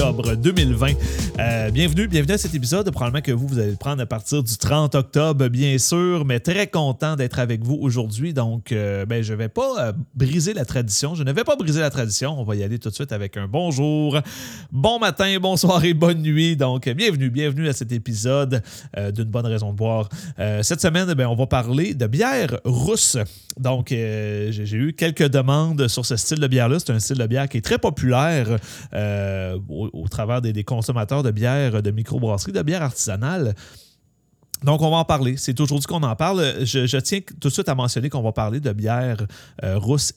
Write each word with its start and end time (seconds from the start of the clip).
octobre 0.00 0.34
2020. 0.34 0.59
Euh, 0.82 1.70
bienvenue, 1.70 2.08
bienvenue 2.08 2.32
à 2.32 2.38
cet 2.38 2.54
épisode. 2.54 2.90
Probablement 2.90 3.20
que 3.20 3.32
vous, 3.32 3.46
vous 3.46 3.58
allez 3.58 3.72
le 3.72 3.76
prendre 3.76 4.00
à 4.00 4.06
partir 4.06 4.42
du 4.42 4.56
30 4.56 4.94
octobre, 4.94 5.48
bien 5.48 5.76
sûr, 5.76 6.24
mais 6.24 6.40
très 6.40 6.68
content 6.68 7.16
d'être 7.16 7.38
avec 7.38 7.62
vous 7.62 7.78
aujourd'hui. 7.80 8.32
Donc, 8.32 8.72
euh, 8.72 9.04
ben, 9.04 9.22
je 9.22 9.34
ne 9.34 9.38
vais 9.38 9.50
pas 9.50 9.88
euh, 9.88 9.92
briser 10.14 10.54
la 10.54 10.64
tradition. 10.64 11.14
Je 11.14 11.22
ne 11.22 11.32
vais 11.32 11.44
pas 11.44 11.56
briser 11.56 11.80
la 11.80 11.90
tradition. 11.90 12.38
On 12.38 12.44
va 12.44 12.56
y 12.56 12.62
aller 12.62 12.78
tout 12.78 12.88
de 12.88 12.94
suite 12.94 13.12
avec 13.12 13.36
un 13.36 13.46
bonjour, 13.46 14.18
bon 14.72 14.98
matin, 14.98 15.36
bonsoir 15.38 15.84
et 15.84 15.92
bonne 15.92 16.22
nuit. 16.22 16.56
Donc, 16.56 16.88
bienvenue, 16.88 17.28
bienvenue 17.28 17.68
à 17.68 17.74
cet 17.74 17.92
épisode 17.92 18.62
d'une 19.14 19.24
bonne 19.24 19.46
raison 19.46 19.72
de 19.72 19.76
boire. 19.76 20.08
cette 20.62 20.80
semaine, 20.80 21.12
ben, 21.12 21.26
on 21.26 21.36
va 21.36 21.46
parler 21.46 21.92
de 21.92 22.06
bière 22.06 22.58
rousse. 22.64 23.18
Donc, 23.58 23.88
j'ai 23.90 24.76
eu 24.76 24.94
quelques 24.94 25.28
demandes 25.28 25.88
sur 25.88 26.06
ce 26.06 26.16
style 26.16 26.38
de 26.38 26.46
bière-là. 26.46 26.78
C'est 26.78 26.92
un 26.92 27.00
style 27.00 27.18
de 27.18 27.26
bière 27.26 27.48
qui 27.48 27.58
est 27.58 27.64
très 27.64 27.78
populaire 27.78 28.56
au, 29.68 30.08
travers 30.08 30.40
des, 30.40 30.64
consommateurs 30.70 31.22
de 31.22 31.30
bière, 31.30 31.82
de 31.82 31.90
microbrasserie, 31.90 32.52
de 32.52 32.62
bière 32.62 32.82
artisanale. 32.82 33.54
Donc, 34.64 34.82
on 34.82 34.90
va 34.90 34.98
en 34.98 35.04
parler. 35.04 35.36
C'est 35.38 35.58
aujourd'hui 35.58 35.86
qu'on 35.86 36.02
en 36.02 36.16
parle. 36.16 36.64
Je, 36.64 36.98
tiens 36.98 37.20
tout 37.40 37.48
de 37.48 37.52
suite 37.52 37.68
à 37.68 37.74
mentionner 37.74 38.10
qu'on 38.10 38.22
va 38.22 38.32
parler 38.32 38.60
de 38.60 38.72
bière 38.72 39.16
euh, 39.64 39.78
rousse 39.78 40.12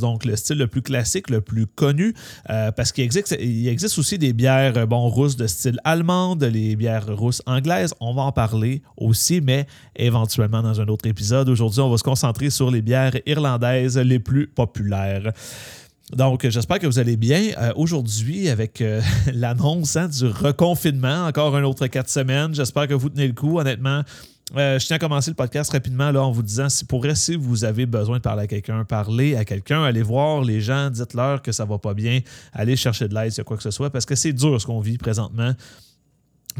donc 0.00 0.24
le 0.24 0.36
style 0.36 0.58
le 0.58 0.66
plus 0.66 0.82
classique, 0.82 1.30
le 1.30 1.40
plus 1.40 1.66
connu, 1.66 2.14
euh, 2.50 2.72
parce 2.72 2.90
qu'il 2.90 3.04
existe, 3.04 3.36
il 3.40 3.68
existe 3.68 3.98
aussi 3.98 4.18
des 4.18 4.32
bières 4.32 4.86
bon, 4.86 5.08
rousses 5.08 5.36
de 5.36 5.46
style 5.46 5.78
allemande, 5.84 6.42
les 6.42 6.74
bières 6.74 7.16
rousses 7.16 7.42
anglaises. 7.46 7.94
On 8.00 8.12
va 8.12 8.22
en 8.22 8.32
parler 8.32 8.82
aussi, 8.96 9.40
mais 9.40 9.66
éventuellement 9.94 10.62
dans 10.62 10.80
un 10.80 10.88
autre 10.88 11.06
épisode. 11.06 11.48
Aujourd'hui, 11.48 11.80
on 11.80 11.90
va 11.90 11.96
se 11.96 12.02
concentrer 12.02 12.50
sur 12.50 12.70
les 12.70 12.82
bières 12.82 13.16
irlandaises 13.26 13.98
les 13.98 14.18
plus 14.18 14.48
populaires. 14.48 15.32
Donc, 16.14 16.46
j'espère 16.48 16.80
que 16.80 16.86
vous 16.86 16.98
allez 16.98 17.16
bien. 17.16 17.52
Euh, 17.58 17.72
aujourd'hui, 17.76 18.48
avec 18.48 18.80
euh, 18.80 19.00
l'annonce 19.32 19.96
hein, 19.96 20.08
du 20.08 20.26
reconfinement, 20.26 21.26
encore 21.26 21.54
un 21.56 21.62
autre 21.62 21.86
quatre 21.86 22.10
semaines, 22.10 22.54
j'espère 22.54 22.88
que 22.88 22.94
vous 22.94 23.08
tenez 23.08 23.28
le 23.28 23.32
coup. 23.32 23.60
Honnêtement, 23.60 24.02
euh, 24.56 24.78
je 24.80 24.86
tiens 24.86 24.96
à 24.96 24.98
commencer 24.98 25.30
le 25.30 25.36
podcast 25.36 25.70
rapidement 25.70 26.08
en 26.08 26.32
vous 26.32 26.42
disant 26.42 26.68
si 26.68 26.84
pour 26.84 27.06
si 27.14 27.36
vous 27.36 27.64
avez 27.64 27.86
besoin 27.86 28.16
de 28.16 28.22
parler 28.22 28.42
à 28.42 28.46
quelqu'un, 28.48 28.84
parlez 28.84 29.36
à 29.36 29.44
quelqu'un, 29.44 29.84
allez 29.84 30.02
voir 30.02 30.42
les 30.42 30.60
gens, 30.60 30.90
dites-leur 30.90 31.42
que 31.42 31.52
ça 31.52 31.64
va 31.64 31.78
pas 31.78 31.94
bien, 31.94 32.20
allez 32.52 32.74
chercher 32.74 33.06
de 33.06 33.14
l'aide, 33.14 33.32
a 33.38 33.44
quoi 33.44 33.56
que 33.56 33.62
ce 33.62 33.70
soit, 33.70 33.90
parce 33.90 34.04
que 34.04 34.16
c'est 34.16 34.32
dur 34.32 34.60
ce 34.60 34.66
qu'on 34.66 34.80
vit 34.80 34.98
présentement 34.98 35.52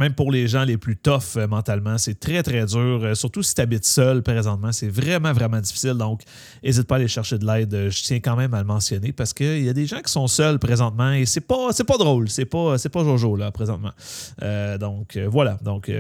même 0.00 0.14
pour 0.14 0.32
les 0.32 0.48
gens 0.48 0.64
les 0.64 0.78
plus 0.78 0.96
tough 0.96 1.36
euh, 1.36 1.46
mentalement, 1.46 1.98
c'est 1.98 2.18
très 2.18 2.42
très 2.42 2.64
dur. 2.64 3.00
Euh, 3.02 3.14
surtout 3.14 3.42
si 3.42 3.54
tu 3.54 3.60
habites 3.60 3.84
seul 3.84 4.22
présentement, 4.22 4.72
c'est 4.72 4.88
vraiment 4.88 5.32
vraiment 5.32 5.60
difficile. 5.60 5.94
Donc, 5.94 6.22
n'hésite 6.64 6.86
pas 6.86 6.94
à 6.96 6.98
aller 6.98 7.06
chercher 7.06 7.38
de 7.38 7.46
l'aide. 7.46 7.72
Euh, 7.74 7.90
je 7.90 8.02
tiens 8.02 8.18
quand 8.18 8.34
même 8.34 8.54
à 8.54 8.60
le 8.60 8.64
mentionner 8.64 9.12
parce 9.12 9.34
qu'il 9.34 9.62
y 9.62 9.68
a 9.68 9.74
des 9.74 9.86
gens 9.86 10.00
qui 10.00 10.10
sont 10.10 10.26
seuls 10.26 10.58
présentement 10.58 11.12
et 11.12 11.26
c'est 11.26 11.42
pas 11.42 11.68
pas 11.86 11.98
drôle, 11.98 12.28
c'est 12.28 12.44
pas 12.44 12.78
c'est 12.78 12.88
pas 12.88 13.02
Jojo 13.02 13.36
là 13.36 13.50
présentement. 13.50 13.90
donc 14.78 15.18
voilà, 15.28 15.58
donc 15.62 15.90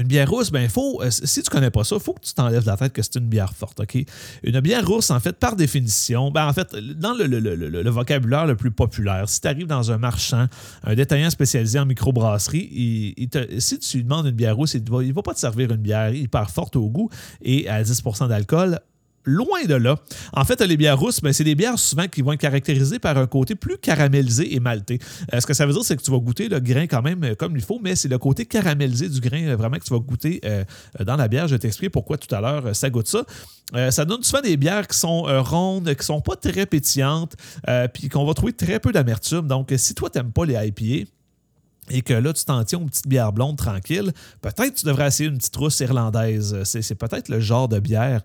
une 0.00 0.08
bière 0.08 0.28
rousse, 0.28 0.50
ben 0.50 0.68
faut, 0.68 1.02
euh, 1.02 1.10
si 1.10 1.42
tu 1.42 1.50
connais 1.50 1.70
pas 1.70 1.84
ça, 1.84 1.96
il 1.96 2.02
faut 2.02 2.14
que 2.14 2.20
tu 2.20 2.34
t'enlèves 2.34 2.62
de 2.62 2.66
la 2.66 2.76
tête 2.76 2.92
que 2.92 3.02
c'est 3.02 3.16
une 3.16 3.28
bière 3.28 3.54
forte, 3.54 3.80
OK? 3.80 3.96
Une 4.42 4.60
bière 4.60 4.86
rousse, 4.86 5.10
en 5.10 5.20
fait, 5.20 5.38
par 5.38 5.56
définition, 5.56 6.30
ben 6.30 6.46
en 6.46 6.52
fait, 6.52 6.74
dans 6.74 7.14
le, 7.14 7.90
vocabulaire 7.90 8.46
le 8.46 8.56
plus 8.56 8.70
populaire, 8.70 9.28
si 9.28 9.40
tu 9.40 9.48
arrives 9.48 9.66
dans 9.66 9.92
un 9.92 9.98
marchand, 9.98 10.46
un 10.82 10.94
détaillant 10.94 11.30
spécialisé 11.30 11.78
en 11.78 11.86
microbrasserie, 11.86 13.14
si 13.58 13.78
tu 13.78 13.96
lui 13.98 14.04
demandes 14.04 14.26
une 14.26 14.32
bière 14.32 14.56
rousse, 14.56 14.74
il 14.74 14.82
ne 14.82 15.12
va, 15.12 15.22
pas 15.22 15.34
te 15.34 15.40
servir 15.40 15.70
une 15.70 15.76
bière 15.76 16.12
hyper 16.14 16.50
forte 16.50 16.76
au 16.76 16.88
goût 16.88 17.08
et 17.42 17.68
à 17.68 17.82
10% 17.82 18.28
d'alcool 18.28 18.80
Loin 19.26 19.64
de 19.66 19.74
là. 19.74 19.96
En 20.34 20.44
fait, 20.44 20.60
les 20.60 20.76
bières 20.76 20.98
rousses, 20.98 21.20
ben, 21.20 21.32
c'est 21.32 21.44
des 21.44 21.54
bières 21.54 21.78
souvent 21.78 22.06
qui 22.08 22.20
vont 22.20 22.32
être 22.32 22.40
caractérisées 22.40 22.98
par 22.98 23.16
un 23.16 23.26
côté 23.26 23.54
plus 23.54 23.78
caramélisé 23.78 24.54
et 24.54 24.60
malté. 24.60 24.98
Euh, 25.32 25.40
ce 25.40 25.46
que 25.46 25.54
ça 25.54 25.64
veut 25.64 25.72
dire, 25.72 25.82
c'est 25.82 25.96
que 25.96 26.02
tu 26.02 26.10
vas 26.10 26.18
goûter 26.18 26.48
le 26.48 26.60
grain 26.60 26.86
quand 26.86 27.00
même 27.00 27.24
euh, 27.24 27.34
comme 27.34 27.56
il 27.56 27.62
faut, 27.62 27.80
mais 27.82 27.96
c'est 27.96 28.08
le 28.08 28.18
côté 28.18 28.44
caramélisé 28.44 29.08
du 29.08 29.20
grain 29.20 29.42
euh, 29.46 29.56
vraiment 29.56 29.78
que 29.78 29.84
tu 29.84 29.94
vas 29.94 29.98
goûter 29.98 30.42
dans 31.00 31.16
la 31.16 31.28
bière. 31.28 31.48
Je 31.48 31.54
vais 31.54 31.58
t'expliquer 31.58 31.90
pourquoi 31.90 32.18
tout 32.18 32.32
à 32.34 32.40
l'heure 32.40 32.74
ça 32.76 32.90
goûte 32.90 33.08
ça. 33.08 33.24
ça 33.90 34.04
donne 34.04 34.22
souvent 34.22 34.42
des 34.42 34.56
bières 34.56 34.86
qui 34.86 34.98
sont 34.98 35.22
rondes, 35.42 35.94
qui 35.94 36.04
sont 36.04 36.20
pas 36.20 36.36
très 36.36 36.66
pétillantes, 36.66 37.34
puis 37.92 38.08
qu'on 38.08 38.24
va 38.24 38.34
trouver 38.34 38.52
très 38.52 38.80
peu 38.80 38.92
d'amertume. 38.92 39.46
Donc, 39.46 39.72
si 39.76 39.94
toi, 39.94 40.10
tu 40.10 40.18
n'aimes 40.18 40.32
pas 40.32 40.44
les 40.44 40.54
IPA, 40.54 41.10
et 41.90 42.02
que 42.02 42.14
là, 42.14 42.32
tu 42.32 42.44
t'en 42.44 42.62
tiens 42.64 42.78
aux 42.78 42.86
petites 42.86 43.08
bières 43.08 43.32
blondes 43.32 43.56
tranquilles, 43.56 44.12
peut-être 44.40 44.74
tu 44.74 44.86
devrais 44.86 45.08
essayer 45.08 45.28
une 45.28 45.38
petite 45.38 45.56
rousse 45.56 45.80
irlandaise. 45.80 46.56
C'est 46.64 46.94
peut-être 46.94 47.28
le 47.28 47.40
genre 47.40 47.68
de 47.68 47.78
bière 47.78 48.22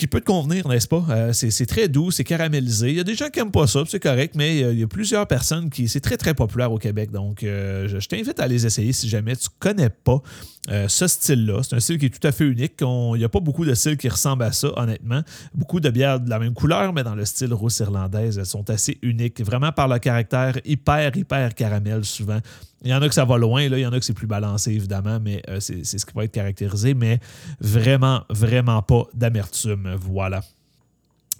qui 0.00 0.06
peut 0.06 0.20
te 0.20 0.24
convenir, 0.24 0.66
n'est-ce 0.66 0.88
pas? 0.88 1.04
Euh, 1.10 1.32
c'est 1.34 1.66
très 1.66 1.86
doux, 1.86 2.10
c'est 2.10 2.24
caramélisé. 2.24 2.88
Il 2.88 2.96
y 2.96 3.00
a 3.00 3.04
des 3.04 3.14
gens 3.14 3.28
qui 3.28 3.38
n'aiment 3.38 3.50
pas 3.50 3.66
ça, 3.66 3.82
c'est 3.86 4.00
correct, 4.00 4.34
mais 4.34 4.62
euh, 4.62 4.72
il 4.72 4.80
y 4.80 4.82
a 4.82 4.86
plusieurs 4.86 5.26
personnes 5.26 5.68
qui. 5.68 5.88
C'est 5.88 6.00
très, 6.00 6.16
très 6.16 6.32
populaire 6.32 6.72
au 6.72 6.78
Québec. 6.78 7.10
Donc, 7.10 7.42
euh, 7.42 7.86
je, 7.86 8.08
t'invite 8.08 8.40
à 8.40 8.46
les 8.46 8.64
essayer 8.64 8.94
si 8.94 9.10
jamais 9.10 9.36
tu 9.36 9.48
ne 9.48 9.58
connais 9.58 9.90
pas 9.90 10.22
ce 10.68 11.06
style-là. 11.06 11.62
C'est 11.62 11.76
un 11.76 11.80
style 11.80 11.98
qui 11.98 12.06
est 12.06 12.20
tout 12.20 12.26
à 12.26 12.32
fait 12.32 12.44
unique. 12.44 12.74
Il 12.80 13.18
n'y 13.18 13.24
a 13.24 13.28
pas 13.28 13.40
beaucoup 13.40 13.64
de 13.64 13.74
styles 13.74 13.96
qui 13.96 14.08
ressemblent 14.08 14.44
à 14.44 14.52
ça, 14.52 14.68
honnêtement. 14.76 15.22
Beaucoup 15.54 15.80
de 15.80 15.90
bières 15.90 16.20
de 16.20 16.30
la 16.30 16.38
même 16.38 16.54
couleur, 16.54 16.92
mais 16.92 17.02
dans 17.02 17.14
le 17.14 17.24
style 17.24 17.52
rousse 17.54 17.80
irlandaise, 17.80 18.38
elles 18.38 18.46
sont 18.46 18.68
assez 18.70 18.98
uniques. 19.02 19.40
Vraiment 19.40 19.72
par 19.72 19.88
le 19.88 19.98
caractère 19.98 20.58
hyper, 20.64 21.16
hyper 21.16 21.54
caramel, 21.54 22.04
souvent. 22.04 22.40
Il 22.82 22.90
y 22.90 22.94
en 22.94 23.02
a 23.02 23.08
que 23.08 23.14
ça 23.14 23.24
va 23.24 23.36
loin, 23.36 23.62
il 23.62 23.78
y 23.78 23.86
en 23.86 23.92
a 23.92 23.98
que 23.98 24.04
c'est 24.04 24.14
plus 24.14 24.26
balancé, 24.26 24.72
évidemment, 24.72 25.18
mais 25.20 25.42
euh, 25.48 25.60
c'est 25.60 25.84
ce 25.84 26.06
qui 26.06 26.12
va 26.14 26.24
être 26.24 26.32
caractérisé, 26.32 26.94
mais 26.94 27.20
vraiment, 27.60 28.22
vraiment 28.30 28.80
pas 28.80 29.04
d'amertume. 29.12 29.96
Voilà. 30.00 30.42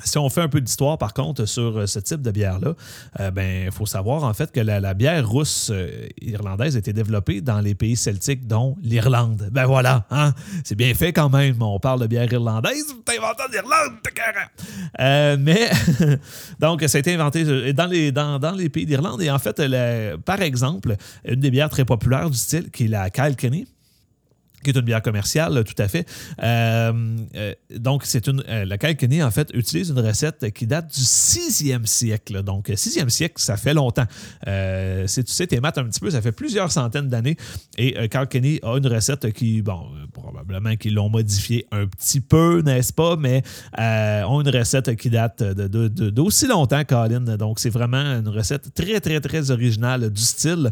Si 0.05 0.19
on 0.19 0.29
fait 0.29 0.43
un 0.43 0.49
peu 0.49 0.61
d'histoire, 0.61 0.99
par 0.99 1.14
contre, 1.14 1.44
sur 1.47 1.79
euh, 1.79 1.87
ce 1.87 1.99
type 1.99 2.23
de 2.23 2.31
bière-là, 2.31 2.75
euh, 3.20 3.31
ben, 3.31 3.67
il 3.67 3.73
faut 3.73 3.87
savoir 3.87 4.25
en 4.25 4.35
fait 4.35 4.52
que 4.52 4.61
la, 4.61 4.94
bière 4.94 5.29
rousse 5.29 5.70
euh, 5.73 6.08
irlandaise 6.20 6.76
a 6.76 6.79
été 6.79 6.93
développée 6.93 7.41
dans 7.41 7.61
les 7.61 7.75
pays 7.75 7.97
celtiques, 7.97 8.47
dont 8.47 8.76
l'Irlande. 8.82 9.49
Ben 9.52 9.67
voilà, 9.67 10.06
hein? 10.11 10.32
c'est 10.64 10.75
bien 10.75 10.94
fait 10.94 11.12
quand 11.12 11.31
même. 11.31 11.61
On 11.62 11.79
parle 11.79 12.00
de 12.00 12.06
bière 12.06 12.32
irlandaise, 12.32 12.85
t'as 13.05 13.12
inventé 13.17 13.43
l'Irlande, 13.52 13.99
euh, 15.00 15.37
mais, 15.38 15.70
donc, 16.61 16.82
ça 16.82 16.99
a 16.99 17.00
été 17.00 17.14
inventé 17.14 17.73
dans 17.73 17.87
les, 17.87 18.12
dans, 18.12 18.38
dans 18.38 18.53
les 18.53 18.69
pays 18.69 18.87
d'Irlande. 18.87 19.23
Et 19.23 19.31
en 19.31 19.38
fait, 19.38 19.62
par 20.25 20.43
exemple, 20.43 20.96
une 21.25 21.41
des 21.41 21.50
bières 21.50 21.70
très 21.70 21.85
populaires 21.85 22.31
du 22.31 22.38
style, 22.38 22.70
qui 22.70 22.85
est 22.85 22.88
la 22.88 23.11
Kilkenny, 23.11 23.67
qui 24.62 24.71
est 24.71 24.77
une 24.77 24.85
bière 24.85 25.03
commerciale, 25.03 25.65
tout 25.65 25.81
à 25.81 25.89
fait. 25.89 26.07
Euh, 26.43 26.93
euh, 27.37 27.55
donc, 27.77 28.03
c'est 28.05 28.27
une. 28.27 28.43
Euh, 28.49 28.65
la 28.65 28.77
en 29.27 29.31
fait, 29.31 29.51
utilise 29.55 29.91
une 29.91 30.01
recette 30.01 30.53
qui 30.53 30.67
date 30.67 30.93
du 30.93 31.01
6e 31.01 31.87
siècle. 31.87 32.43
Donc, 32.43 32.69
6e 32.69 33.09
siècle, 33.09 33.35
ça 33.39 33.57
fait 33.57 33.75
longtemps. 33.75 34.07
si 35.07 35.25
tu 35.25 35.33
sais 35.33 35.47
tes 35.47 35.61
maths 35.61 35.79
un 35.79 35.85
petit 35.85 36.01
peu, 36.01 36.11
ça 36.11 36.21
fait 36.21 36.33
plusieurs 36.33 36.73
centaines 36.73 37.09
d'années. 37.09 37.37
Et 37.79 38.09
Calcany 38.09 38.61
a 38.62 38.77
une 38.77 38.87
recette 38.87 39.33
qui, 39.33 39.62
bon, 39.62 39.87
probablement 40.12 40.77
qu'ils 40.77 40.95
l'ont 40.95 41.09
modifiée 41.09 41.67
un 41.71 41.87
petit 41.87 42.21
peu, 42.21 42.63
n'est-ce 42.63 42.93
pas? 42.93 43.17
Mais 43.17 43.43
ont 43.79 44.41
une 44.41 44.51
recette 44.51 44.97
qui 44.97 45.11
date 45.11 45.43
d'aussi 45.43 46.47
de, 46.47 46.51
longtemps, 46.51 46.85
Colin. 46.85 47.21
Donc, 47.21 47.61
c'est 47.61 47.71
vraiment 47.71 47.99
une 47.99 48.29
recette 48.29 48.75
très, 48.75 49.01
très, 49.01 49.21
très 49.21 49.51
originale 49.51 50.11
du 50.11 50.23
style. 50.23 50.71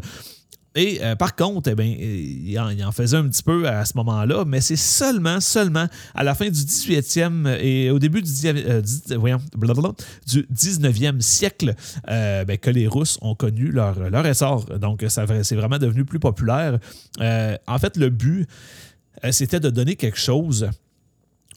Et 0.75 0.99
euh, 1.01 1.15
par 1.15 1.35
contre, 1.35 1.69
eh 1.71 1.75
bien, 1.75 1.85
il, 1.85 2.57
en, 2.59 2.91
faisait 2.91 3.17
un 3.17 3.27
petit 3.27 3.41
peu 3.41 3.67
à 3.67 3.85
ce 3.85 3.93
moment-là, 3.97 4.45
mais 4.45 4.61
c'est 4.61 4.75
seulement, 4.75 5.39
seulement 5.39 5.87
à 6.13 6.23
la 6.23 6.35
fin 6.35 6.45
du 6.45 6.51
18e 6.51 7.57
et 7.59 7.89
au 7.89 7.97
début 7.97 8.21
du, 8.21 8.31
euh, 8.45 8.81
du 8.81 10.47
19e 10.53 11.21
siècle 11.21 11.75
euh, 12.07 12.45
ben, 12.45 12.57
que 12.57 12.69
les 12.69 12.87
Russes 12.87 13.17
ont 13.21 13.33
connu 13.35 13.71
leur, 13.71 14.09
leur 14.09 14.25
essor. 14.27 14.65
Donc, 14.79 15.03
c'est 15.07 15.55
vraiment 15.55 15.79
devenu 15.79 16.05
plus 16.05 16.19
populaire. 16.19 16.77
en 17.19 17.79
fait, 17.79 17.97
le 17.97 18.09
but, 18.09 18.47
c'était 19.31 19.59
de 19.59 19.69
donner 19.69 19.95
quelque 19.95 20.19
chose 20.19 20.69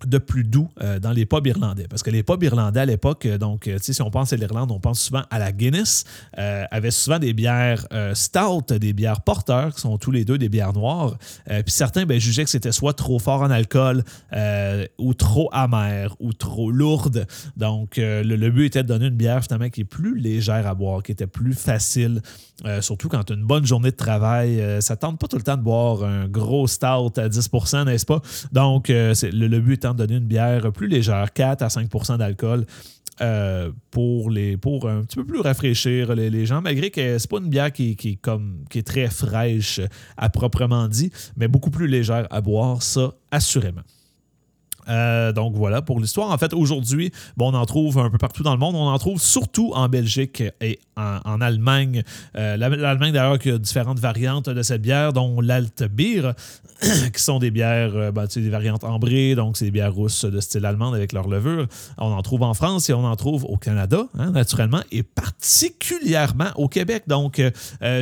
de 0.06 0.18
plus 0.18 0.44
doux 0.44 0.68
euh, 0.80 0.98
dans 0.98 1.12
les 1.12 1.26
pubs 1.26 1.46
irlandais. 1.46 1.86
Parce 1.88 2.02
que 2.02 2.10
les 2.10 2.22
pubs 2.22 2.42
irlandais 2.42 2.80
à 2.80 2.86
l'époque, 2.86 3.26
euh, 3.26 3.38
donc, 3.38 3.66
euh, 3.66 3.78
si 3.80 4.00
on 4.02 4.10
pense 4.10 4.32
à 4.32 4.36
l'Irlande, 4.36 4.70
on 4.70 4.80
pense 4.80 5.00
souvent 5.00 5.22
à 5.30 5.38
la 5.38 5.52
Guinness, 5.52 6.04
avaient 6.36 6.90
souvent 6.90 7.18
des 7.18 7.32
bières 7.32 7.86
stout, 8.14 8.78
des 8.78 8.92
bières 8.92 9.20
porteurs, 9.22 9.74
qui 9.74 9.80
sont 9.80 9.98
tous 9.98 10.10
les 10.10 10.24
deux 10.24 10.38
des 10.38 10.48
bières 10.48 10.72
noires. 10.72 11.16
Puis 11.46 11.62
certains 11.68 12.06
ben, 12.06 12.18
jugeaient 12.18 12.44
que 12.44 12.50
c'était 12.50 12.72
soit 12.72 12.94
trop 12.94 13.18
fort 13.18 13.42
en 13.42 13.50
alcool, 13.50 14.04
ou 14.98 15.14
trop 15.14 15.48
amer, 15.52 16.14
ou 16.20 16.32
trop 16.32 16.70
lourde. 16.70 17.26
Donc, 17.56 17.94
le, 17.96 18.50
but 18.50 18.66
était 18.66 18.82
de 18.82 18.88
donner 18.88 19.06
une 19.06 19.16
bière 19.16 19.42
finalement 19.42 19.68
qui 19.68 19.82
est 19.82 19.84
plus 19.84 20.18
légère 20.18 20.66
à 20.66 20.74
boire, 20.74 21.02
qui 21.02 21.12
était 21.12 21.26
plus 21.26 21.54
facile, 21.54 22.22
surtout 22.80 23.08
quand 23.08 23.24
tu 23.24 23.32
as 23.34 23.36
une 23.36 23.44
bonne 23.44 23.66
journée 23.66 23.90
de 23.90 23.96
travail. 23.96 24.62
ça 24.80 24.96
tente 24.96 25.18
pas 25.18 25.28
tout 25.28 25.36
le 25.36 25.42
temps 25.42 25.56
de 25.56 25.62
boire 25.62 26.04
un 26.04 26.28
gros 26.28 26.66
stout 26.66 27.12
à 27.16 27.28
10% 27.28 27.84
n'est-ce 27.84 28.06
pas? 28.06 28.20
Donc, 28.52 28.88
le, 28.88 29.12
le 29.30 29.60
but 29.60 29.82
étant 29.82 29.91
donner 29.94 30.16
une 30.16 30.26
bière 30.26 30.72
plus 30.72 30.88
légère, 30.88 31.32
4 31.32 31.62
à 31.62 31.68
5% 31.68 32.18
d'alcool. 32.18 32.66
Euh, 33.20 33.70
pour, 33.90 34.30
les, 34.30 34.56
pour 34.56 34.88
un 34.88 35.02
petit 35.02 35.16
peu 35.16 35.24
plus 35.24 35.40
rafraîchir 35.40 36.14
les, 36.14 36.46
gens, 36.46 36.62
malgré 36.62 36.90
que 36.90 37.18
c'est 37.18 37.30
pas 37.30 37.38
une 37.38 37.50
bière 37.50 37.70
qui, 37.70 37.94
qui, 37.94 38.16
comme, 38.16 38.64
qui 38.70 38.78
est 38.78 38.86
très 38.86 39.08
fraîche 39.10 39.80
à 40.16 40.30
proprement 40.30 40.88
dit, 40.88 41.12
mais 41.36 41.46
beaucoup 41.46 41.70
plus 41.70 41.86
légère 41.86 42.26
à 42.30 42.40
boire, 42.40 42.82
ça 42.82 43.12
assurément. 43.30 43.82
Euh, 44.88 45.32
donc 45.32 45.54
voilà 45.54 45.82
pour 45.82 46.00
l'histoire. 46.00 46.30
En 46.30 46.38
fait, 46.38 46.54
aujourd'hui, 46.54 47.12
bon, 47.36 47.52
on 47.52 47.54
en 47.54 47.66
trouve 47.66 47.98
un 47.98 48.10
peu 48.10 48.18
partout 48.18 48.42
dans 48.42 48.52
le 48.52 48.58
monde. 48.58 48.74
On 48.74 48.88
en 48.88 48.98
trouve 48.98 49.20
surtout 49.20 49.72
en 49.74 49.88
Belgique 49.88 50.42
et 50.60 50.78
en, 50.96 51.40
Allemagne. 51.40 52.02
Euh, 52.36 52.56
L'Allemagne, 52.56 53.12
d'ailleurs, 53.12 53.38
qui 53.38 53.50
a 53.50 53.58
différentes 53.58 53.98
variantes 53.98 54.48
de 54.48 54.62
cette 54.62 54.82
bière, 54.82 55.12
dont 55.12 55.40
l'Altbier, 55.40 56.22
qui 56.80 57.22
sont 57.22 57.38
des 57.38 57.50
bières, 57.50 57.96
euh, 57.96 58.12
ben, 58.12 58.26
des 58.26 58.50
variantes 58.50 58.84
ambrées, 58.84 59.34
donc 59.34 59.56
c'est 59.56 59.64
des 59.64 59.70
bières 59.70 59.94
rousses 59.94 60.24
de 60.24 60.40
style 60.40 60.66
allemand 60.66 60.92
avec 60.92 61.12
leur 61.12 61.28
levure. 61.28 61.66
On 61.98 62.12
en 62.12 62.22
trouve 62.22 62.42
en 62.42 62.54
France 62.54 62.90
et 62.90 62.92
on 62.92 63.04
en 63.04 63.16
trouve 63.16 63.44
au 63.44 63.56
Canada, 63.56 64.06
hein, 64.18 64.30
naturellement, 64.30 64.82
et 64.90 65.02
particulièrement 65.02 66.50
au 66.56 66.68
Québec. 66.68 67.04
Donc, 67.06 67.40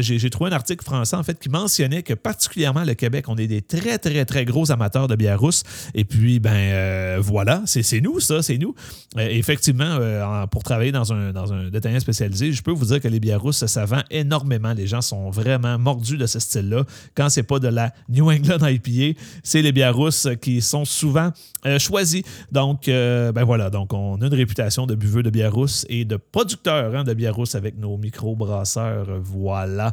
j'ai 0.00 0.31
trouvé 0.31 0.50
un 0.50 0.55
article 0.55 0.85
français, 0.85 1.17
en 1.17 1.23
fait, 1.23 1.38
qui 1.38 1.49
mentionnait 1.49 2.03
que 2.03 2.15
particulièrement 2.15 2.85
le 2.85 2.94
Québec, 2.94 3.26
on 3.29 3.37
est 3.37 3.47
des 3.47 3.62
très, 3.62 3.99
très, 3.99 4.25
très 4.25 4.44
gros 4.44 4.71
amateurs 4.71 5.09
de 5.09 5.15
bières 5.15 5.41
rousses. 5.41 5.62
Et 5.94 6.05
puis, 6.05 6.41
ben, 6.41 6.69
euh, 6.70 7.19
voilà, 7.20 7.62
c'est 7.67 8.00
nous, 8.00 8.20
ça, 8.20 8.43
c'est 8.43 8.58
nous. 8.58 8.75
Euh, 9.17 9.28
effectivement, 9.31 9.84
euh, 9.84 10.46
pour 10.46 10.62
travailler 10.62 10.93
dans 10.93 11.12
un, 11.12 11.32
dans 11.32 11.70
détaillant 11.70 12.00
spécialisé, 12.00 12.52
je 12.52 12.62
peux 12.62 12.70
vous 12.70 12.87
dire 12.87 13.00
que 13.00 13.08
les 13.08 13.20
bières 13.20 13.40
rousses, 13.40 13.64
ça 13.67 13.84
vend 13.84 14.02
énormément. 14.11 14.72
Les 14.72 14.87
gens 14.87 15.00
sont 15.00 15.31
vraiment 15.31 15.78
mordus 15.78 16.17
de 16.17 16.26
ce 16.26 16.38
style-là. 16.38 16.84
Quand 17.14 17.28
c'est 17.28 17.43
pas 17.43 17.58
de 17.58 17.69
la 17.69 17.93
New 18.08 18.31
England 18.31 18.67
IPA, 18.67 19.19
c'est 19.43 19.62
les 19.62 19.72
bières 19.72 19.96
qui 20.40 20.62
sont 20.62 20.84
souvent 20.84 21.32
choisies. 21.78 22.25
Donc, 22.52 22.87
ben 22.87 23.44
voilà, 23.44 23.70
donc 23.70 23.93
on 23.93 24.20
a 24.20 24.26
une 24.26 24.34
réputation 24.34 24.87
de 24.87 24.94
buveux 24.94 25.23
de 25.23 25.31
bières 25.31 25.50
et 25.88 26.05
de 26.05 26.16
producteurs 26.16 26.94
hein, 26.94 27.05
de 27.05 27.14
bières 27.14 27.37
avec 27.55 27.76
nos 27.78 27.96
micro-brasseurs. 27.96 29.06
Voilà. 29.23 29.93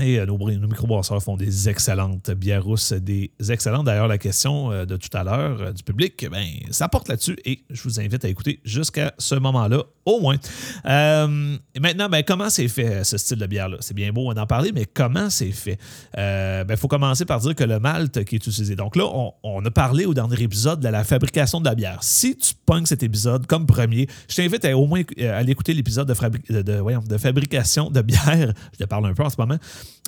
Et 0.00 0.18
euh, 0.18 0.26
nos, 0.26 0.38
nos 0.38 0.68
microbrasseurs 0.68 1.22
font 1.22 1.36
des 1.36 1.68
excellentes 1.68 2.30
bières 2.30 2.64
rousses, 2.64 2.92
des 2.92 3.30
excellentes. 3.48 3.86
D'ailleurs, 3.86 4.08
la 4.08 4.18
question 4.18 4.72
euh, 4.72 4.84
de 4.84 4.96
tout 4.96 5.08
à 5.12 5.24
l'heure 5.24 5.60
euh, 5.60 5.72
du 5.72 5.82
public, 5.82 6.26
ben, 6.30 6.46
ça 6.70 6.88
porte 6.88 7.08
là-dessus 7.08 7.36
et 7.44 7.64
je 7.70 7.82
vous 7.82 8.00
invite 8.00 8.24
à 8.24 8.28
écouter 8.28 8.60
jusqu'à 8.64 9.12
ce 9.18 9.34
moment-là, 9.34 9.82
au 10.06 10.20
moins. 10.20 10.36
maintenant, 10.84 12.08
ben, 12.08 12.22
comment 12.26 12.50
c'est 12.50 12.68
fait 12.68 13.04
ce 13.04 13.18
style 13.18 13.38
de 13.38 13.46
bière-là? 13.46 13.76
C'est 13.80 13.94
bien 13.94 14.12
beau 14.12 14.32
d'en 14.32 14.46
parler, 14.46 14.72
mais 14.72 14.86
comment 14.86 15.30
c'est 15.30 15.52
fait? 15.52 15.78
Il 16.14 16.64
ben, 16.66 16.76
faut 16.76 16.88
commencer 16.88 17.24
par 17.24 17.40
dire 17.40 17.54
que 17.54 17.64
le 17.64 17.78
malt 17.78 18.24
qui 18.24 18.36
est 18.36 18.46
utilisé. 18.46 18.76
Donc 18.76 18.96
là, 18.96 19.04
on, 19.42 19.64
a 19.64 19.70
parlé 19.70 20.06
au 20.06 20.14
dernier 20.14 20.42
épisode 20.42 20.80
de 20.80 20.88
la 20.88 21.04
fabrication 21.04 21.60
de 21.60 21.66
la 21.66 21.74
bière. 21.74 21.98
Si 22.02 22.36
tu 22.36 22.54
pognes 22.64 22.86
cet 22.86 23.02
épisode 23.02 23.46
comme 23.46 23.66
premier, 23.66 24.08
je 24.28 24.36
t'invite 24.36 24.64
à 24.64 24.76
au 24.76 24.86
moins 24.86 25.02
aller 25.18 25.52
écouter 25.52 25.74
l'épisode 25.74 26.08
de, 26.08 26.62
de 26.62 27.18
fabrication 27.18 27.90
de 27.90 28.00
bière. 28.00 28.52
Je 28.72 28.78
te 28.78 28.84
parle 28.84 29.06
un 29.06 29.14
peu 29.14 29.22
en 29.22 29.30
ce 29.30 29.36
moment. 29.38 29.58